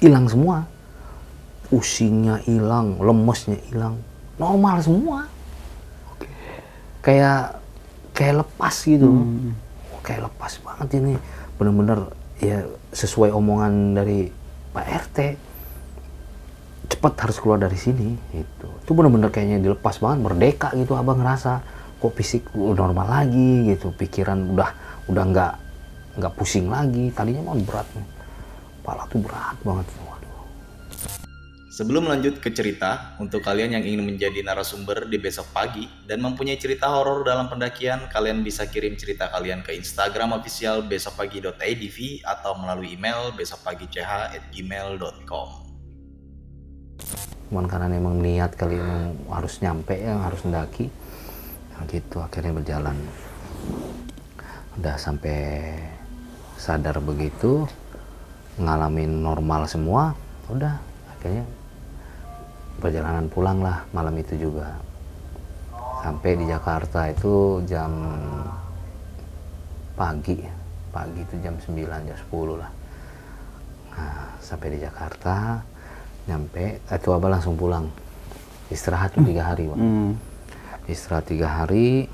[0.00, 0.64] Hilang semua.
[1.68, 4.00] Pusingnya hilang lemesnya hilang.
[4.40, 5.28] Normal semua
[7.04, 7.60] kayak
[8.16, 9.12] kayak lepas gitu.
[10.00, 11.14] Kayak lepas banget ini.
[11.60, 14.32] Bener-bener ya sesuai omongan dari
[14.74, 15.18] Pak RT
[16.84, 18.68] cepat harus keluar dari sini gitu.
[18.80, 21.60] Itu bener-bener kayaknya dilepas banget merdeka gitu abang ngerasa.
[22.00, 23.92] Kok fisik normal lagi gitu.
[23.92, 24.70] Pikiran udah
[25.12, 25.52] udah nggak
[26.18, 27.12] nggak pusing lagi.
[27.12, 28.08] Tadinya mah berat nih.
[28.80, 30.13] Kepala tuh berat banget waduh
[31.74, 36.54] Sebelum lanjut ke cerita, untuk kalian yang ingin menjadi narasumber di besok pagi dan mempunyai
[36.54, 42.94] cerita horor dalam pendakian, kalian bisa kirim cerita kalian ke Instagram official besokpagi.idv atau melalui
[42.94, 45.48] email besokpagi.ch@gmail.com.
[47.50, 50.86] cuman karena memang niat kali emang harus nyampe ya harus mendaki
[51.74, 52.94] ya gitu akhirnya berjalan
[54.78, 55.74] udah sampai
[56.54, 57.66] sadar begitu
[58.62, 60.14] ngalamin normal semua
[60.50, 60.78] udah
[61.14, 61.46] akhirnya
[62.78, 64.74] perjalanan pulang lah malam itu juga.
[66.04, 67.90] Sampai di Jakarta itu jam
[69.94, 71.74] pagi pagi itu jam 9
[72.06, 72.70] jam 10 lah.
[73.98, 75.58] Nah sampai di Jakarta
[76.30, 77.90] nyampe itu abah langsung pulang.
[78.70, 79.82] Istirahat tuh tiga hari Bang.
[79.82, 80.12] Hmm.
[80.86, 82.06] istirahat tiga hari.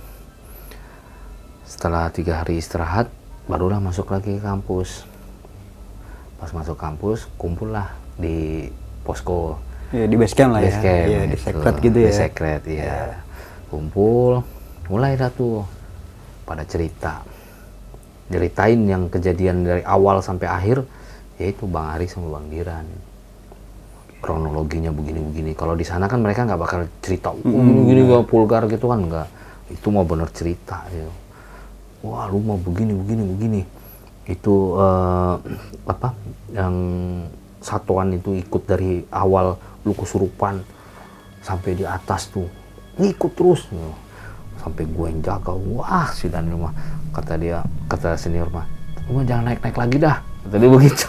[1.68, 3.12] Setelah tiga hari istirahat
[3.46, 5.04] barulah masuk lagi ke kampus.
[6.40, 8.70] Pas masuk kampus kumpul lah di
[9.04, 10.70] posko Ya, di base camp lah ya.
[10.70, 11.42] base camp Iya, di gitu.
[11.42, 12.10] secret gitu ya.
[12.10, 12.98] Di secret iya.
[13.70, 14.42] Kumpul
[14.90, 15.66] mulai dah tuh
[16.46, 17.22] pada cerita.
[18.30, 20.86] Ceritain yang kejadian dari awal sampai akhir
[21.42, 22.86] yaitu Bang Ari sama Bang Diran.
[24.22, 25.56] Kronologinya begini-begini.
[25.58, 29.28] Kalau di sana kan mereka nggak bakal cerita oh, gini-gini nggak vulgar gitu kan nggak.
[29.74, 31.10] Itu mau bener cerita gitu
[32.04, 33.60] wah lu mau begini begini begini.
[34.28, 35.34] Itu eh,
[35.92, 36.08] apa
[36.52, 36.74] yang
[37.60, 40.60] satuan itu ikut dari awal lu kesurupan
[41.40, 42.48] sampai di atas tuh
[43.00, 43.66] ngikut terus.
[44.60, 46.74] Sampai gue yang jaga wah si Daniel mah
[47.16, 48.68] kata dia kata senior mah
[49.08, 51.06] lu mah jangan naik naik lagi dah kata dia begitu.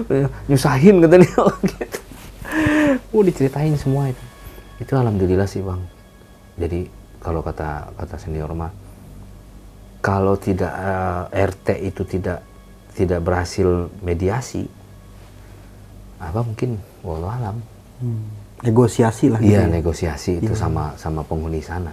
[0.48, 1.28] Nyusahin katanya
[1.74, 2.00] gitu
[3.10, 4.24] oh diceritain semua itu.
[4.80, 5.82] Itu alhamdulillah sih bang.
[6.56, 6.86] Jadi
[7.20, 8.72] kalau kata kata senior mah
[10.00, 12.40] kalau tidak eh, RT itu tidak
[12.96, 14.66] tidak berhasil mediasi
[16.20, 17.56] apa mungkin walau alam
[18.00, 18.24] Hmm.
[18.60, 19.68] Negosiasi lah iya gitu ya.
[19.70, 21.92] negosiasi itu sama sama penghuni sana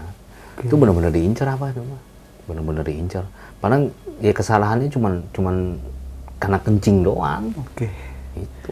[0.57, 1.99] itu benar-benar diincar apa itu mah
[2.43, 3.23] benar-benar diincar
[3.57, 5.55] padahal ya kesalahannya cuman cuman
[6.37, 7.91] karena kencing doang Oke.
[8.33, 8.71] itu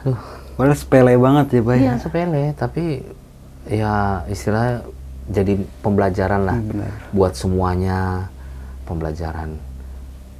[0.00, 0.20] aduh
[0.52, 1.72] Padahal sepele banget ya, Pak.
[1.72, 1.80] ya?
[1.82, 2.84] Iya sepele, tapi
[3.66, 3.92] ya
[4.26, 4.84] istilahnya
[5.26, 6.92] jadi pembelajaran lah Hmm, benar.
[7.08, 8.28] buat semuanya
[8.82, 9.56] pembelajaran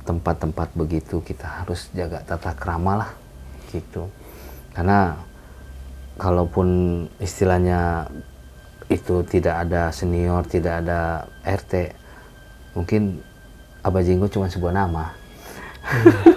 [0.03, 3.11] tempat-tempat begitu kita harus jaga tata krama lah
[3.71, 4.09] gitu
[4.73, 5.21] karena
[6.17, 6.69] kalaupun
[7.21, 8.09] istilahnya
[8.89, 11.97] itu tidak ada senior tidak ada RT
[12.77, 13.21] mungkin
[13.83, 15.13] Abah Jinggo cuma sebuah nama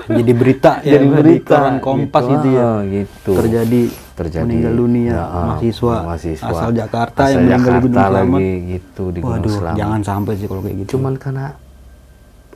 [0.10, 2.34] Jadi berita ya, Jadi di berita, koran Kompas gitu.
[2.34, 2.66] gitu, ya.
[2.66, 3.32] Ah, gitu.
[3.38, 3.82] Terjadi
[4.16, 8.10] terjadi meninggal dunia Ya, ah, mahasiswa, mahasiswa asal Jakarta asal yang meninggal di Gunung Jakarta
[8.10, 8.40] Selamat.
[8.42, 9.78] lagi gitu di Gunung Waduh, Selamat.
[9.78, 10.90] jangan sampai sih kalau kayak gitu.
[10.98, 11.46] cuman karena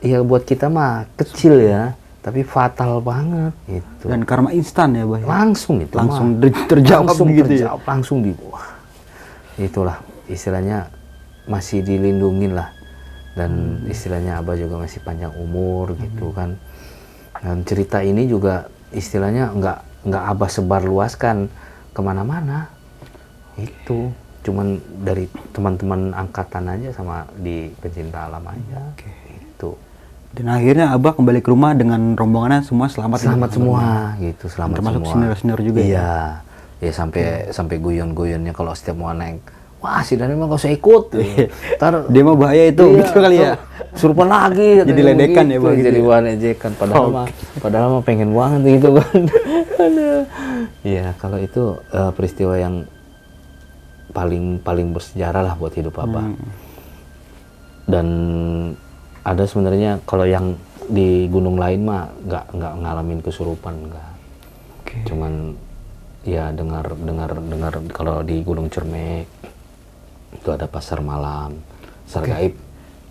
[0.02, 1.82] ya buat kita mah kecil ya
[2.20, 4.04] tapi fatal banget gitu.
[4.12, 5.24] Dan karma instan ya, ya?
[5.24, 7.72] langsung itu Langsung ter- terjawab langsung gitu ya?
[7.88, 8.68] langsung di wah
[9.56, 9.96] itulah
[10.28, 10.88] istilahnya
[11.48, 12.68] masih dilindungin lah.
[13.32, 13.92] Dan Hmm.
[13.92, 16.60] istilahnya abah juga masih panjang umur gitu kan.
[17.40, 21.48] Dan cerita ini juga istilahnya nggak nggak abah sebar luaskan
[21.94, 22.68] ke mana-mana.
[23.56, 28.80] Itu cuman dari teman-teman angkatan aja sama di pencinta alam aja.
[29.30, 29.76] Itu
[30.30, 33.18] Dan akhirnya Abah kembali ke rumah dengan rombongannya semua selamat.
[33.20, 33.54] selamat ya?
[33.58, 33.82] semua
[34.16, 35.86] gitu selamat Termasuk semua senior-senior juga ya?
[35.86, 36.12] iya
[36.80, 39.42] ya sampai sampai guyon-guyonnya kalau setiap mau naik
[39.78, 41.04] wah si Dani mah gak usah ikut
[41.76, 43.52] ntar Dia mah bahaya itu, iya, gitu kali ya.
[43.92, 45.60] surupan lagi Jadi ledekan ya, begitu.
[45.60, 46.06] Bang, gitu jadi ya?
[46.06, 47.26] bahan ejekan padahal mah
[47.58, 48.88] padahal mah pengen banget gitu
[49.76, 49.92] kan
[50.80, 52.74] iya kalau itu eh, peristiwa yang
[54.10, 56.38] paling paling bersejarah lah buat hidup apa Hmm.
[57.86, 58.06] dan
[59.24, 60.56] ada sebenarnya kalau yang
[60.90, 64.12] di gunung lain mah nggak nggak ngalamin kesurupan nggak
[64.82, 64.96] Oke.
[65.06, 65.54] cuman
[66.26, 69.24] ya dengar dengar dengar kalau di Gunung Cermek
[70.36, 71.56] itu ada pasar malam
[72.04, 72.54] pasar gaib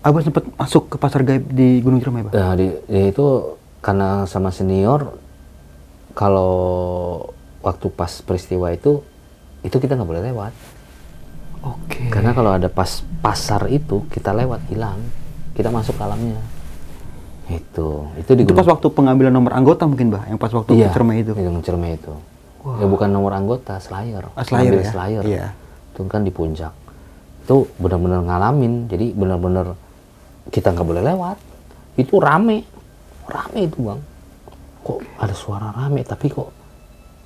[0.00, 2.32] Abah sempat masuk ke pasar gaib di Gunung Ciremai, Pak.
[2.32, 3.52] Nah, di, di itu
[3.84, 5.12] karena sama senior
[6.16, 6.56] kalau
[7.60, 9.04] waktu pas peristiwa itu
[9.60, 10.52] itu kita nggak boleh lewat
[11.64, 12.08] Oke.
[12.08, 15.00] karena kalau ada pas pasar itu kita lewat hilang
[15.60, 16.40] kita masuk ke alamnya
[17.50, 20.86] itu itu di Itu pas waktu pengambilan nomor anggota mungkin, Bah, yang pas waktu iya,
[20.86, 21.34] ke Ciremai itu.
[21.34, 22.14] Gunung Cermai itu.
[22.78, 24.30] Ya bukan nomor anggota slayer.
[24.38, 24.90] Ah, slayer ya?
[24.92, 25.22] slayer.
[25.26, 25.46] Iya.
[25.90, 26.70] itu kan di puncak.
[27.42, 29.74] Itu benar-benar ngalamin jadi benar-benar
[30.54, 31.36] kita nggak boleh lewat.
[31.98, 32.62] Itu rame.
[33.26, 34.00] Rame itu bang.
[34.86, 36.54] Kok ada suara rame tapi kok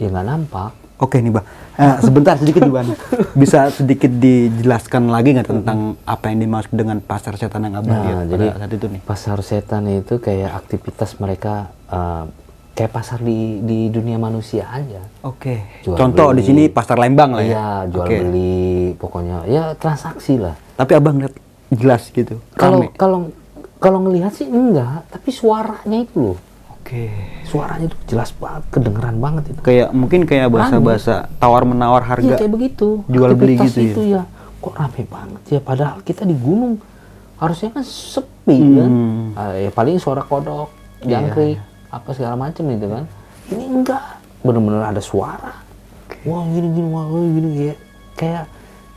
[0.00, 1.42] ya nggak nampak Oke nih, Bah.
[1.74, 2.88] Eh, sebentar sedikit nih, Bang.
[3.34, 8.04] Bisa sedikit dijelaskan lagi nggak tentang apa yang dimaksud dengan pasar setan yang Abah lihat
[8.06, 9.00] Nah, pada jadi saat itu nih?
[9.02, 11.52] pasar setan itu kayak aktivitas mereka
[11.88, 12.24] eh,
[12.72, 15.66] kayak pasar di di dunia manusia aja Oke.
[15.80, 16.36] Jual Contoh beli.
[16.36, 17.48] di sini pasar Lembang lah ya.
[17.48, 18.16] iya jual Oke.
[18.20, 18.58] beli
[18.94, 21.34] pokoknya ya transaksi lah Tapi Abang lihat
[21.70, 22.38] jelas gitu.
[22.52, 23.30] kalau kalau
[23.76, 26.38] kalau ngelihat sih enggak tapi suaranya itu loh
[26.84, 27.08] Oke.
[27.48, 32.34] suaranya itu jelas banget kedengeran banget itu Kayak mungkin kayak bahasa-bahasa tawar menawar Iya harga.
[32.44, 33.00] kayak begitu.
[33.08, 33.88] jual beli gitu ya?
[33.88, 34.22] itu ya.
[34.60, 36.76] Kok rame banget ya padahal kita di gunung
[37.40, 38.90] harusnya kan sepi kan.
[38.92, 39.24] Hmm.
[39.32, 40.68] Ah, ya paling suara kodok,
[41.00, 41.56] Iya, jangkrik,
[41.88, 43.04] apa segala macam gitu kan.
[43.48, 44.04] Ini enggak,
[44.44, 45.64] bener-bener ada suara.
[46.24, 47.78] Wah gini gini, wah gini kayak
[48.16, 48.44] kayak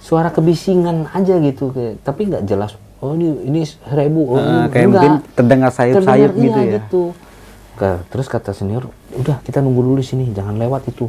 [0.04, 2.76] suara kebisingan aja gitu kayak tapi nggak jelas.
[3.00, 4.91] Oh ini ini seribu, oh, ini kayak enggak.
[4.91, 6.76] mungkin terdengar sayup-sayup gitu iya, ya.
[6.84, 7.04] gitu.
[7.78, 11.06] Ke- terus kata senior, udah kita nunggu dulu di sini, jangan lewat itu.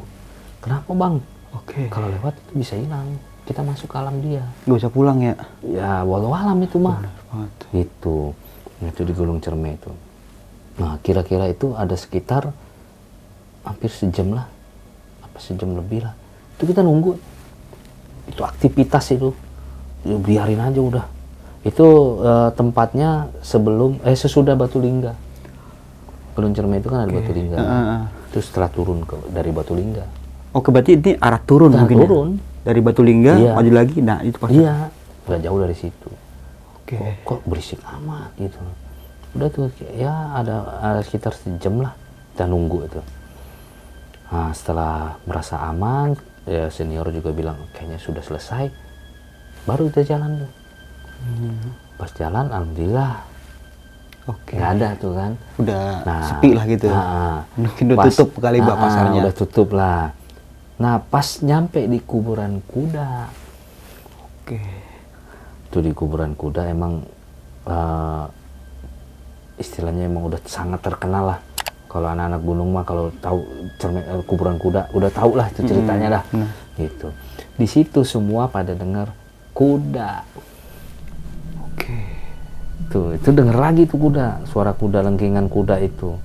[0.60, 1.16] Kenapa bang?
[1.56, 1.88] Oke.
[1.88, 3.16] Kalau lewat itu bisa hilang.
[3.48, 4.44] Kita masuk ke alam dia.
[4.68, 5.32] Gak usah pulang ya.
[5.64, 7.00] Ya walau alam itu mah.
[7.72, 8.36] Itu.
[8.84, 9.88] Itu di Gunung Cerme itu.
[10.76, 12.52] Nah kira-kira itu ada sekitar
[13.64, 14.44] hampir sejam lah.
[15.24, 16.12] Apa sejam lebih lah.
[16.60, 17.16] Itu kita nunggu.
[18.28, 19.32] Itu aktivitas itu.
[20.04, 21.06] Ya, biarin aja udah.
[21.64, 25.16] Itu eh, tempatnya sebelum eh sesudah Batu Lingga.
[26.38, 27.56] Gunung Cerme itu kan ada Batu Lingga.
[27.58, 28.02] Heeh, heeh.
[28.30, 30.06] Itu setelah turun ke, dari Batu Lingga.
[30.54, 32.02] Oke berarti ini arah turun Arah mungkin ya?
[32.06, 32.28] turun.
[32.62, 33.52] Dari Batu Lingga Iya.
[33.58, 33.96] maju lagi.
[33.98, 34.48] Nah itu pas.
[34.54, 34.86] Iya,
[35.26, 36.10] nggak jauh dari situ.
[36.78, 36.94] Oke.
[36.94, 38.54] Kok, kok berisik amat gitu.
[39.34, 39.66] Udah tuh
[39.98, 41.92] ya ada, ada sekitar sejam lah
[42.32, 43.02] kita nunggu itu.
[44.30, 46.14] Nah setelah merasa aman,
[46.46, 48.70] ya senior juga bilang kayaknya sudah selesai.
[49.66, 50.50] Baru kita jalan tuh.
[51.98, 53.26] Pas jalan, alhamdulillah
[54.28, 54.54] Oke.
[54.54, 56.86] nggak ada tuh kan Udah Nah, sepi lah gitu.
[56.86, 59.18] ah, Mungkin udah pas- tutup kali bah ah, pasarnya.
[59.18, 60.12] udah tutup lah
[60.78, 63.26] nah pas nyampe di kuburan kuda
[64.38, 64.62] Oke.
[65.64, 67.02] itu di kuburan kuda emang
[67.64, 68.24] eh,
[69.58, 71.38] istilahnya emang udah sangat terkenal lah
[71.88, 73.42] kalau anak-anak gunung mah kalau tahu
[73.74, 76.50] cermin eh, kuburan kuda udah tahu lah itu ceritanya dah benar.
[76.76, 77.08] gitu
[77.54, 79.10] di situ semua pada dengar
[79.50, 80.22] kuda.
[82.88, 86.16] Tuh itu denger lagi tuh kuda suara kuda lengkingan kuda itu.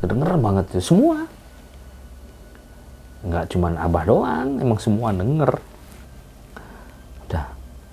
[0.00, 1.24] Kedenger banget tuh semua.
[3.26, 5.56] Nggak cuman abah doang emang semua denger.
[7.26, 7.44] Udah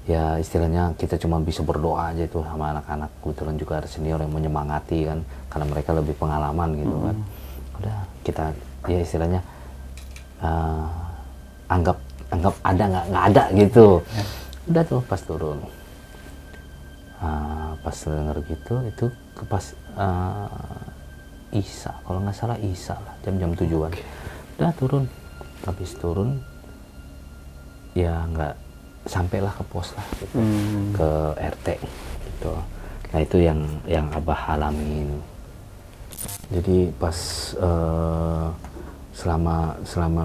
[0.03, 3.09] ya istilahnya kita cuma bisa berdoa aja tuh sama anak-anak.
[3.23, 7.15] Kebetulan juga ada senior yang menyemangati kan karena mereka lebih pengalaman gitu kan.
[7.79, 8.43] Udah kita
[8.91, 9.41] ya istilahnya
[10.43, 10.85] eh,
[11.71, 11.97] anggap
[12.33, 13.87] anggap ada nggak nggak ada gitu.
[14.67, 15.59] Udah tuh pas turun.
[17.23, 19.65] Ah, pas denger gitu itu ke pas
[19.99, 20.87] ah,
[21.53, 21.93] Isa.
[22.01, 23.93] Kalau nggak salah Isa lah jam-jam tujuan.
[24.57, 25.05] Udah turun.
[25.67, 26.41] Habis turun
[27.93, 28.55] ya nggak
[29.05, 30.39] sampailah ke pos lah gitu.
[30.39, 30.95] Hmm.
[30.97, 31.67] ke RT
[32.25, 32.53] gitu.
[33.13, 35.21] Nah itu yang yang abah alamin.
[36.49, 37.17] Jadi pas
[37.59, 38.47] eh,
[39.13, 40.23] selama selama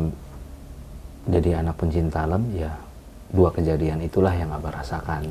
[1.29, 2.73] jadi anak pencinta alam ya
[3.29, 5.29] dua kejadian itulah yang abah rasakan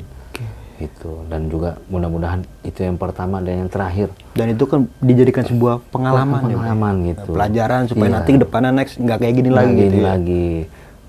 [0.80, 5.82] itu dan juga mudah-mudahan itu yang pertama dan yang terakhir Dan itu kan dijadikan sebuah
[5.88, 6.50] pengalaman, ya, Pak?
[6.54, 8.14] pengalaman gitu Pelajaran supaya Iya.
[8.14, 10.06] nanti ke depannya next nggak kayak gini Nggak lagi gitu gini ya.
[10.06, 10.48] lagi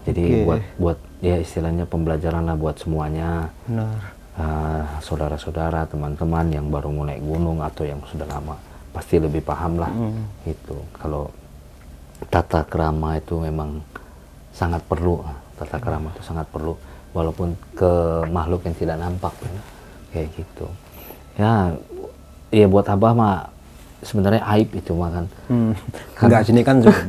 [0.01, 0.41] jadi Oke.
[0.43, 3.97] buat buat ya istilahnya pembelajaran lah buat semuanya Benar.
[4.34, 8.55] Ah, saudara-saudara teman-teman yang baru mau naik gunung atau yang sudah lama
[8.89, 9.91] pasti lebih paham lah
[10.43, 11.29] itu kalau
[12.25, 13.84] tata kerama itu memang
[14.49, 15.21] sangat perlu
[15.53, 16.73] tata kerama itu sangat perlu
[17.12, 17.91] walaupun ke
[18.28, 19.54] makhluk yang tidak nampak kan.
[20.10, 20.65] kayak gitu
[21.36, 21.74] ya
[22.50, 23.36] ya buat abah mah
[24.00, 25.74] sebenarnya aib itu mah kan Hmm.
[26.22, 27.06] Enggak sini kan se-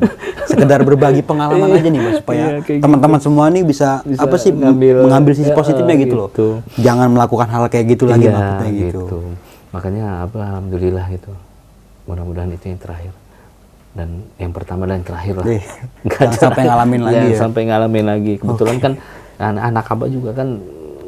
[0.46, 4.36] sekedar berbagi pengalaman aja nih Mas supaya Iya, kayak teman-teman semua nih bisa, Bisa apa
[4.36, 6.28] sih ngambil- mengambil sisi ya, positifnya gitu, loh.
[6.28, 6.48] gitu.
[6.78, 9.16] Jangan melakukan hal kayak gitu lagi Iya, maksudnya gitu.
[9.70, 11.32] makanya apa alhamdulillah gitu
[12.02, 13.12] mudah-mudahan itu yang terakhir
[13.90, 15.46] dan yang pertama dan yang terakhir lah
[16.06, 17.38] Nggak sampai ngalamin lagi ya.
[17.38, 18.92] sampai ngalamin lagi kebetulan kan
[19.40, 20.60] anak, anak abah juga kan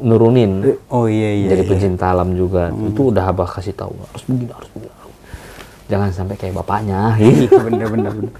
[0.03, 1.47] nurunin Oh iya iya.
[1.53, 1.69] jadi iya.
[1.69, 4.91] pencinta alam juga itu udah abah kasih tahu harus begini harus begini
[5.87, 8.33] jangan sampai kayak bapaknya Iya, bener bener bener.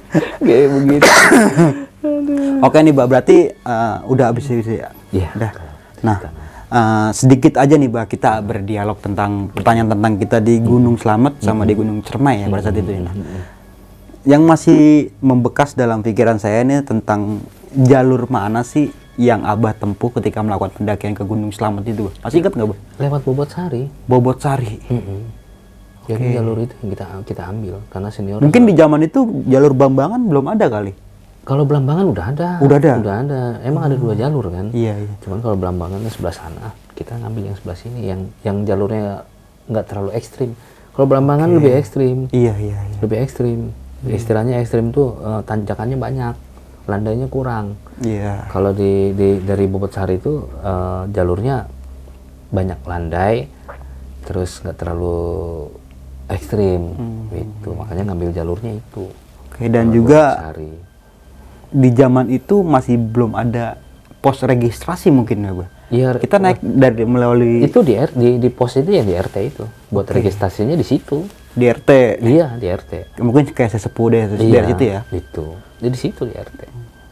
[0.46, 1.10] kayak begitu
[2.64, 4.88] Oke nih Mbak berarti eh, udah habis ya.
[5.12, 5.28] Iya.
[5.36, 5.52] Udah.
[6.00, 6.16] Nah,
[6.72, 11.68] eh, sedikit aja nih Mbak kita berdialog tentang pertanyaan tentang kita di Gunung Slamet sama
[11.68, 13.00] di Gunung Cermai ya pada saat itu ya.
[13.04, 13.14] Nah,
[14.20, 14.82] Yang masih
[15.24, 17.40] membekas dalam pikiran saya ini tentang
[17.72, 22.08] jalur mana sih yang Abah tempuh ketika melakukan pendakian ke Gunung Slamet itu?
[22.24, 22.78] Masih ingat nggak, Mbak?
[22.96, 24.80] lewat bobot sari Bobot Sari.
[26.08, 30.20] jadi jalur itu yang kita kita ambil karena senior Mungkin di zaman itu jalur Bambangan
[30.24, 30.92] belum ada kali.
[31.40, 32.48] Kalau Belambangan udah ada.
[32.60, 32.92] Udah ada?
[33.00, 33.40] Udah ada.
[33.64, 34.68] Emang ada dua jalur kan?
[34.76, 35.12] Iya, iya.
[35.24, 39.24] Cuman kalau Belambangan sebelah sana, kita ngambil yang sebelah sini yang yang jalurnya
[39.72, 40.50] nggak terlalu ekstrim.
[40.92, 42.98] Kalau Belambangan lebih ekstrim, Iya, iya, iya.
[43.00, 43.72] lebih ekstrim.
[44.04, 46.34] Istilahnya ekstrim tuh eh, tanjakannya banyak,
[46.90, 47.78] landainya kurang.
[48.02, 48.50] Iya.
[48.50, 51.70] Kalau di, di dari Bobot Sari itu eh, jalurnya
[52.50, 53.46] banyak landai,
[54.26, 55.70] terus nggak terlalu
[56.26, 56.94] ekstrim,
[57.30, 57.78] gitu.
[57.78, 59.06] Makanya ngambil jalurnya itu.
[59.46, 60.50] Oke, dan juga
[61.70, 63.78] di zaman itu masih belum ada
[64.18, 65.68] pos registrasi mungkin ya, Mbak?
[65.90, 69.36] Iya, Kita naik dari melalui itu di, R- di di pos itu ya di RT
[69.42, 71.90] itu buat registrasinya di situ di RT.
[72.22, 75.00] iya di RT Mungkin kayak sesepuh deh terus iya dari situ ya.
[75.10, 75.46] itu
[75.78, 76.60] jadi di situ di RT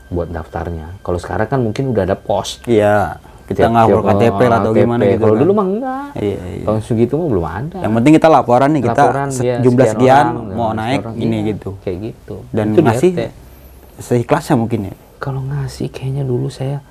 [0.08, 3.18] buat daftarnya kalau sekarang kan mungkin udah ada pos Iya.
[3.44, 4.78] Kita Tiap- ngawur tiap- KTP lah atau KTP.
[4.78, 5.18] gimana gitu.
[5.18, 5.40] kalau kan.
[5.40, 6.64] dulu mah enggak Iya, iya.
[6.64, 9.86] tahun segitu mah belum ada Yang penting kita laporan nih kita Laporan, se- iya, jumlah
[9.88, 11.70] sekian orang, mau ya, naik orang, ini iya, gitu.
[11.80, 13.10] kayak gitu Dan Itu ngasih
[13.98, 14.94] seikhlasnya mungkin ya.
[15.16, 16.84] kalau ngasih kayaknya dulu saya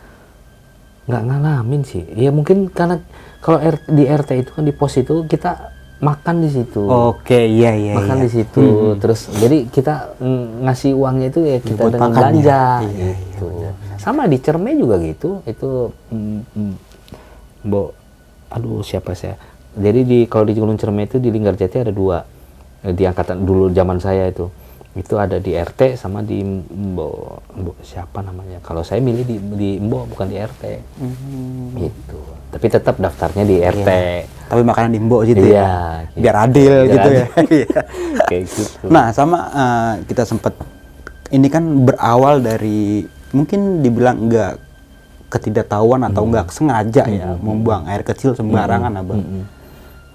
[1.05, 2.99] nggak ngalamin sih ya mungkin karena
[3.39, 6.82] kalau di RT itu kan di pos itu kita makan di situ.
[6.86, 8.24] Oke, iya iya makan iya.
[8.26, 8.66] di situ
[9.02, 12.16] terus jadi kita mm, ngasih uangnya itu ya kita buat dengan ya.
[12.16, 13.48] belanja Iya, gitu.
[13.98, 15.70] sama di Cerme juga gitu itu
[16.14, 16.74] mm, mm,
[17.66, 17.89] Mbok
[18.54, 19.36] aduh siapa saya?
[19.78, 22.22] Jadi di kalau di Gunung Cerme itu di Linggarjati ada dua
[22.86, 24.48] Eh, di angkatan dulu zaman saya itu.
[24.93, 28.62] Itu ada di RT sama di Mbok Mbok siapa namanya?
[28.62, 30.64] Kalau saya milih di di Mbok bukan di RT
[31.02, 31.74] Hmm.
[31.78, 33.89] gitu tapi tetap daftarnya di RT
[34.48, 35.72] Tapi makanan di Mbok situ Iya, ya.
[36.08, 36.20] gitu.
[36.24, 37.26] Biar adil Biar gitu ya.
[37.36, 37.48] adil.
[37.52, 37.80] Iya.
[38.32, 40.54] kayak gitu Nah, sama eh, kita sempat
[41.28, 44.56] ini kan berawal dari mungkin dibilang enggak
[45.28, 49.20] ketidaktahuan atau enggak sengaja ya membuang air kecil sembarangan abang.
[49.20, 49.43] Mm-mm.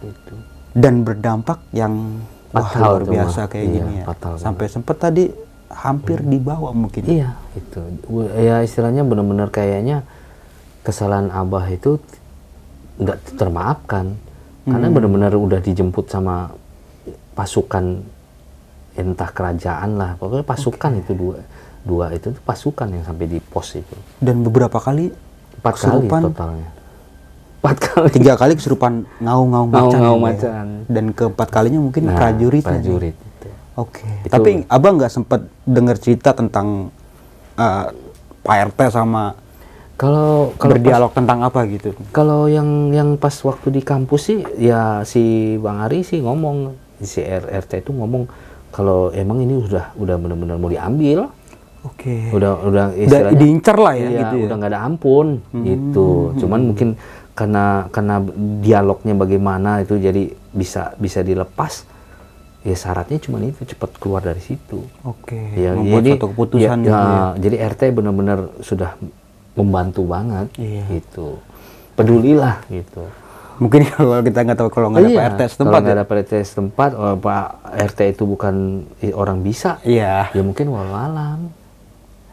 [0.03, 0.35] Gitu.
[0.73, 3.49] dan berdampak yang wah, luar biasa Mah.
[3.53, 4.05] kayak Iya, gini ya.
[4.41, 5.29] Sampai sempet tadi
[5.69, 7.05] hampir dibawa mungkin.
[7.05, 7.81] Iya, itu.
[8.41, 10.03] Ya istilahnya benar-benar kayaknya
[10.81, 12.01] kesalahan Abah itu
[13.03, 14.15] nggak termaafkan.
[14.63, 14.95] Karena Hmm.
[14.95, 16.55] benar-benar udah dijemput sama
[17.33, 18.05] pasukan
[18.95, 20.11] entah kerajaan lah.
[20.17, 21.37] Pokoknya pasukan itu dua
[21.83, 23.97] dua itu pasukan yang sampai di pos itu.
[24.17, 25.11] Dan beberapa kali
[25.59, 26.69] Empat kali totalnya.
[27.59, 28.09] Empat kali.
[28.13, 29.83] tiga kali kesurupan ngau-ngau macan.
[29.91, 30.67] Ngau-ngau ya, macan.
[30.87, 32.63] Dan keempat kalinya mungkin Nah, prajurit.
[32.63, 33.17] Prajurit.
[33.75, 34.05] Oke.
[34.23, 36.93] Itu- Tapi abang nggak sempat dengar cerita tentang
[37.57, 37.85] uh,
[38.43, 39.35] Pak RT sama
[40.03, 41.95] Kalau kalau pas- berdialog tentang apa gitu.
[42.11, 47.23] Kalau yang yang pas waktu di kampus sih ya si Bang Ari sih ngomong si
[47.23, 48.27] RT itu ngomong
[48.75, 51.31] kalau emang ini udah udah benar-benar mau diambil,
[51.87, 52.33] Oke.
[52.33, 54.45] udah udah Udah istilahnya diincar lah ya iya, gitu ya.
[54.49, 56.09] udah nggak ada ampun gitu.
[56.41, 56.89] Cuman mungkin
[57.33, 58.17] karena karena
[58.59, 61.85] dialognya bagaimana itu jadi bisa bisa dilepas.
[62.63, 64.87] Ya syaratnya cuma itu cepat keluar dari situ.
[65.03, 65.35] Oke.
[65.59, 67.27] Ya, membuat jadi suatu keputusan ya, gitu ya, ya.
[67.39, 68.91] jadi RT benar-benar sudah
[69.53, 70.85] membantu banget Iya.
[70.91, 71.39] gitu.
[71.93, 73.05] Pedulilah gitu.
[73.61, 75.97] Mungkin kalau kita nggak tahu kalau nggak ada Iya, Pak RT Kalau setempat nggak ya.
[75.97, 77.45] ada Pak RT setempat, oh, Pak
[77.93, 78.55] RT itu bukan
[79.13, 80.33] orang bisa, Iya.
[80.33, 81.41] ya mungkin walau alam.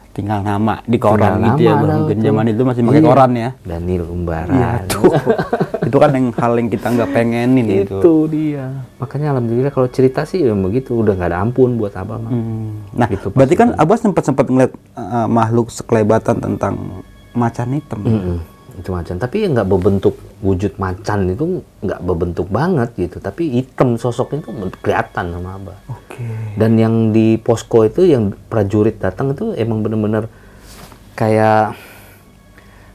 [0.09, 1.73] Tinggal nama di koran Tinggal gitu ya.
[1.77, 2.25] Mungkin itu.
[2.25, 3.07] zaman itu masih pakai Iya.
[3.07, 3.49] koran ya.
[3.61, 4.51] Daniel Umbara.
[4.51, 5.03] Iya tuh.
[5.89, 7.97] itu kan yang hal yang kita nggak pengenin gitu.
[7.97, 8.65] itu dia.
[8.97, 12.31] Makanya alhamdulillah kalau cerita sih ya begitu, udah nggak ada ampun buat abah mah.
[12.31, 12.83] Hmm.
[12.91, 16.73] Nah, Gitu berarti kan Abah sempat sempat ngeliat uh, makhluk sekelebatan tentang
[17.31, 17.99] macan hitam.
[18.01, 18.37] Mm-mm,
[18.75, 19.15] itu macan.
[19.15, 21.43] Tapi ya nggak berbentuk wujud macan itu
[21.79, 23.17] nggak berbentuk banget gitu.
[23.17, 24.49] Tapi hitam sosoknya itu
[24.79, 25.77] kelihatan sama abah.
[25.89, 26.23] Oke.
[26.55, 30.27] Dan yang di posko itu yang prajurit datang itu emang bener-bener
[31.13, 31.75] kayak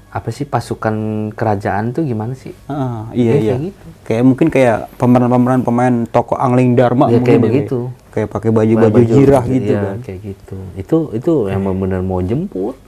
[0.09, 0.95] apa sih pasukan
[1.35, 2.55] kerajaan tuh gimana sih?
[2.65, 3.51] Ah, iya Ya, iya.
[3.51, 3.87] kayak gitu.
[4.05, 7.79] Kayak mungkin kayak pemeran-pemeran pemain toko Angling Dharma Ya, kayak ya, begitu.
[8.09, 9.97] Kayak pakai baju-baju jirah gitu Iya, kan.
[10.01, 10.57] kayak gitu.
[10.79, 12.79] Itu itu yang bener-bener mau jemput.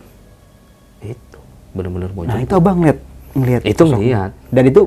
[1.77, 2.43] Itu bener-bener mau Nah, jemput.
[2.43, 2.99] itu Abang ngeliat
[3.35, 4.31] ngeliat Itu ngeliat.
[4.49, 4.81] Dan itu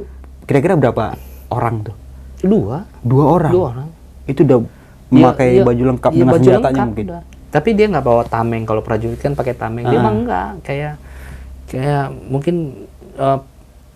[0.43, 1.03] kira-kira berapa
[1.47, 1.95] orang tuh?
[2.41, 3.51] Dua, Dua orang.
[3.51, 3.87] dua orang.
[4.25, 5.63] Itu udah Iya, memakai iya.
[5.63, 7.05] baju lengkap Iya, dengan baju senjatanya lengkap mungkin.
[7.05, 7.21] udah.
[7.49, 8.63] Tapi dia nggak bawa tameng.
[8.63, 9.83] Kalau prajurit kan pakai tameng.
[9.83, 10.03] Dia Ah.
[10.03, 10.49] mah enggak.
[10.63, 10.93] Kayak
[11.67, 12.55] kayak mungkin
[13.15, 13.37] eh,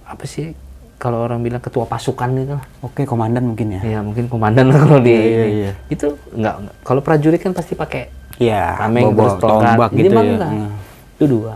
[0.04, 0.54] apa sih
[0.96, 2.66] kalau orang bilang ketua pasukan gitu lah.
[2.80, 3.82] Oke, komandan mungkin ya.
[3.84, 5.72] Ya mungkin komandan lah kalau di Iya, iya, iya.
[5.88, 6.76] itu enggak, enggak.
[6.84, 9.54] Kalau prajurit kan pasti pakai Iya, tameng bawa terus tongkat.
[9.70, 10.22] tombak Ini gitu ya.
[10.26, 10.52] enggak.
[10.52, 10.72] Hmm.
[11.14, 11.54] Itu dua.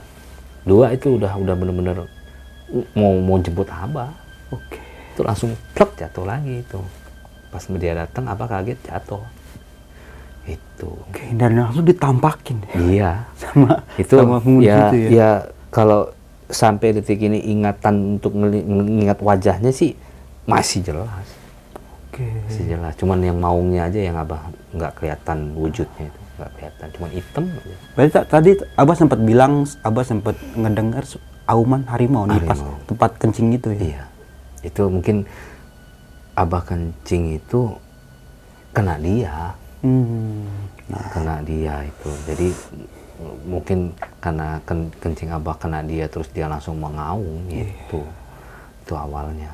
[0.68, 1.97] Dua itu udah udah bener-bener
[2.91, 4.11] mau mau jemput abah.
[4.51, 4.84] Oke.
[5.15, 6.80] Itu langsung plek jatuh lagi itu.
[7.47, 9.24] Pas dia datang abah kaget jatuh.
[10.43, 10.91] Itu.
[11.07, 12.76] Oke, dan langsung ditampakin ya.
[12.76, 13.11] Iya.
[13.41, 15.09] sama itu sama ya, itu ya.
[15.09, 15.30] ya
[15.72, 16.11] kalau
[16.47, 19.95] sampai detik ini ingatan untuk mengingat wajahnya sih
[20.47, 21.28] masih jelas
[22.07, 22.24] Oke.
[22.47, 27.10] masih jelas cuman yang maungnya aja yang abah nggak kelihatan wujudnya itu nggak kelihatan cuman
[27.12, 31.04] hitam aja Berarti ta- tadi Abah sempat bilang Abah sempat ngedengar
[31.48, 33.80] auman harimau, nih pas tempat kencing itu ya.
[33.82, 34.04] iya
[34.62, 35.24] itu mungkin
[36.34, 37.72] abah kencing itu
[38.70, 40.44] kena dia Hmm.
[41.08, 42.48] kena dia itu jadi
[43.44, 48.04] mungkin karena ken- kencing abah kena dia terus dia langsung mengaung gitu
[48.84, 49.50] itu awalnya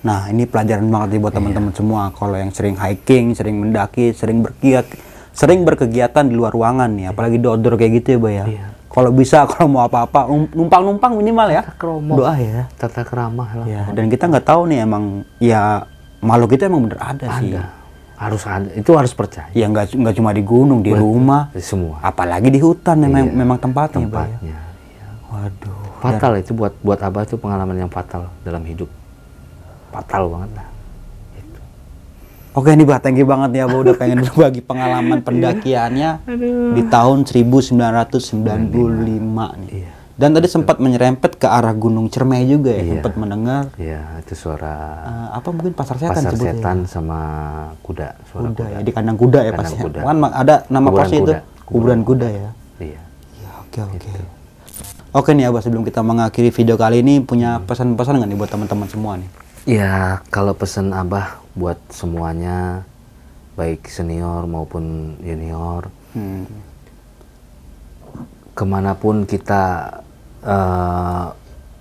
[0.00, 1.22] Nah, ini pelajaran banget nih Iya.
[1.22, 2.08] buat teman-teman semua.
[2.10, 4.88] Kalau yang sering hiking, sering mendaki, sering berkiat,
[5.32, 8.44] sering berkegiatan di luar ruangan nih, apalagi di outdoor kayak gitu ya, Bay ya.
[8.46, 8.66] Iya.
[8.86, 11.62] Kalau bisa, kalau mau apa-apa, num- numpang-numpang minimal ya.
[11.74, 12.18] Kromo.
[12.18, 12.66] Doa ya.
[12.74, 15.04] tata keramah lah Ya, dan kita nggak tahu nih emang
[15.38, 15.86] ya
[16.18, 17.54] makhluk itu emang bener ada, sih.
[17.54, 17.62] ada
[18.20, 21.96] harus ada itu harus percaya Ya nggak nggak cuma di gunung, di rumah, Di semua
[22.00, 23.32] apalagi di hutan memang, Iya.
[23.32, 24.36] memang tempatnya, Bay ya.
[24.36, 24.60] tempatnya iya.
[25.24, 25.80] Waduh.
[26.00, 28.90] fatal itu buat buat abah itu pengalaman yang fatal dalam hidup
[29.88, 30.66] fatal banget lah.
[32.60, 36.10] Oke nih Bah, thank you banget ya Bah udah pengen berbagi pengalaman pendakiannya
[36.76, 38.68] di tahun 1995
[39.56, 39.70] nih.
[39.72, 39.90] Iya.
[40.12, 42.92] Dan tadi sempat menyerempet ke arah Gunung Cermai juga ya, Iya.
[42.94, 46.52] sempat mendengar Iya, itu suara eh, apa mungkin pasar setan pasar sebutnya.
[46.54, 47.18] setan sama
[47.80, 49.80] kuda suara Kuda kuda, ya, di kandang kuda ya Kandang pasti.
[49.80, 50.00] kuda.
[50.04, 51.32] Kan ada nama Kuburan posnya itu
[51.64, 52.48] kuburan kuda ya.
[52.78, 53.00] iya
[53.38, 54.10] Ya, oke oke.
[55.10, 57.64] Oke nih Abah sebelum kita mengakhiri video kali ini punya Hmm.
[57.64, 59.28] pesan-pesan nggak nih buat teman-teman semua nih?
[59.64, 62.86] Ya, kalau pesan Abah buat semuanya,
[63.58, 66.42] baik senior maupun junior, Hmm.
[68.50, 69.94] ke mana pun kita
[70.42, 71.26] eh,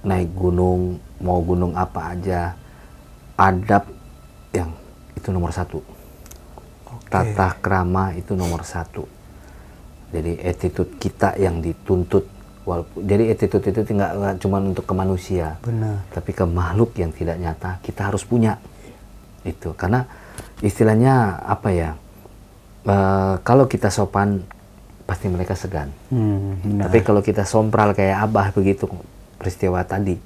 [0.06, 2.54] naik gunung, mau gunung apa aja,
[3.40, 3.88] adab
[4.52, 4.70] yang
[5.16, 5.80] itu nomor satu.
[7.10, 9.02] Tata krama itu nomor satu.
[10.14, 12.28] Jadi attitude kita yang dituntut.
[12.68, 16.06] Walaupun, jadi attitude itu tidak cuma untuk ke manusia, Benar.
[16.14, 18.62] tapi ke makhluk yang tidak nyata kita harus punya
[19.44, 20.04] itu karena
[20.60, 21.90] istilahnya apa ya
[22.84, 24.44] eh, kalau kita sopan
[25.04, 26.86] pasti mereka segan Hmm, benar.
[26.86, 28.86] tapi kalau kita sompral kayak abah begitu
[29.36, 30.20] peristiwa tadi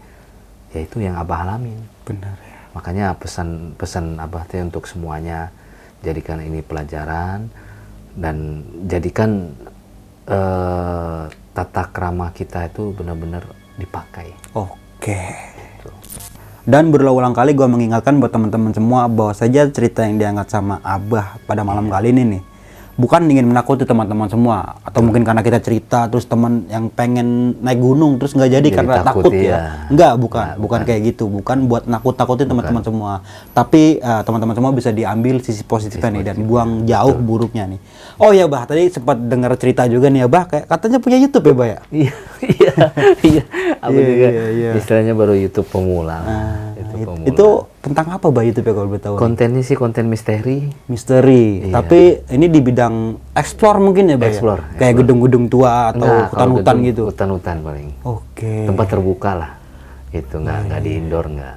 [0.69, 2.57] ya itu yang abah alamin benar ya.
[2.73, 5.53] makanya pesan pesan abah teh untuk semuanya
[6.01, 7.47] jadikan ini pelajaran
[8.13, 9.53] dan jadikan
[10.25, 13.45] eh, tata krama kita itu benar-benar
[13.75, 15.52] dipakai Oke.
[16.63, 21.35] Dan berulang-ulang kali gue mengingatkan buat teman-teman semua bahwa saja cerita yang diangkat sama Abah
[21.43, 22.52] pada malam kali ini nih
[22.93, 27.81] bukan ingin menakuti teman-teman semua atau mungkin karena kita cerita terus teman yang pengen naik
[27.81, 29.49] gunung terus nggak jadi, Jadi karena takut, takut, iya.
[29.49, 29.57] ya
[29.89, 30.45] enggak bukan.
[30.45, 31.25] Nah, bukan kayak gitu.
[31.25, 33.13] Bukan buat nakut-nakutin teman-teman semua.
[33.51, 37.79] Tapi eh, teman-teman semua bisa diambil sisi positifnya nih dan buang jauh buruknya nih.
[38.21, 41.49] Oh ya bah tadi sempat dengar cerita juga nih ya bah kayak katanya punya YouTube
[41.49, 41.79] ya bah ya?
[41.93, 42.13] Iya
[42.43, 42.73] iya.
[43.23, 43.43] Iya
[43.79, 44.71] aku Iya, juga iya, iya.
[44.77, 46.17] istilahnya baru YouTube pemula.
[46.21, 46.72] Nah,
[47.03, 47.47] it- pemula itu
[47.79, 51.67] tentang apa bah YouTube ya kalau boleh tahu kontennya sih konten misteri misteri.
[51.67, 51.73] Iya.
[51.75, 51.99] Tapi
[52.31, 52.95] ini di bidang
[53.31, 54.25] explore mungkin ya, ya?
[54.25, 57.01] Explore, Kayak gedung-gedung tua atau hutan-hutan gitu.
[57.07, 58.65] hutan-hutan paling Oke.
[58.65, 59.51] tempat terbuka lah
[60.09, 61.55] itu nggak nggak Iya, di indoor nggak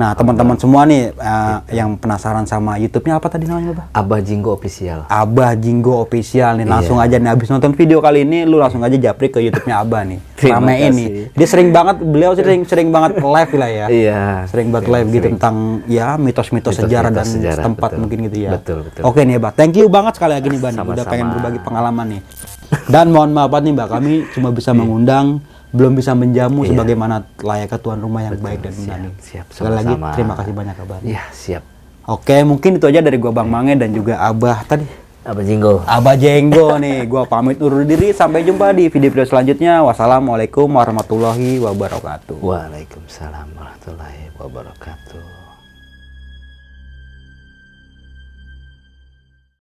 [0.00, 3.86] Nah, teman-teman semua nih eh, yang penasaran sama YouTube-nya apa tadi namanya, Bah?
[3.92, 6.64] Abah Jinggo official Abah Jinggo Official nih.
[6.64, 7.04] Langsung Iya.
[7.04, 10.16] aja nih habis nonton video kali ini lu langsung aja japri ke YouTube-nya Abah nih.
[10.40, 10.88] Kasih.
[10.96, 11.08] nih.
[11.36, 13.86] Dia sering banget beliau sering sering banget live lah ya.
[14.00, 18.00] iya Sering banget live gitu tentang ya mitos-mitos sejarah dan sejarah, setempat betul.
[18.00, 18.50] mungkin gitu ya.
[18.56, 19.02] Betul, betul.
[19.04, 19.52] Oke nih, Bah.
[19.52, 20.72] Thank you banget sekali lagi nih, Bah.
[20.72, 20.80] nih.
[20.80, 22.20] Udah pengen berbagi pengalaman nih.
[22.88, 27.98] Dan mohon maaf nih, Mbak, kami cuma bisa mengundang, belum bisa menjamu sebagaimana layaknya tuan
[28.02, 29.12] rumah yang baik dan benar nih.
[29.22, 30.98] siap, Sekali lagi terima kasih banyak, Abah.
[31.06, 31.62] iya siap
[32.10, 34.82] Oke, mungkin itu aja dari gua Bang Mange dan juga Abah tadi.
[35.22, 38.10] Abah Jinggo Abah Jenggo nih, gua pamit undur diri.
[38.10, 39.84] Sampai jumpa di video-video selanjutnya.
[39.86, 42.40] Wassalamualaikum warahmatullahi wabarakatuh.
[42.40, 45.39] Waalaikumsalam warahmatullahi wabarakatuh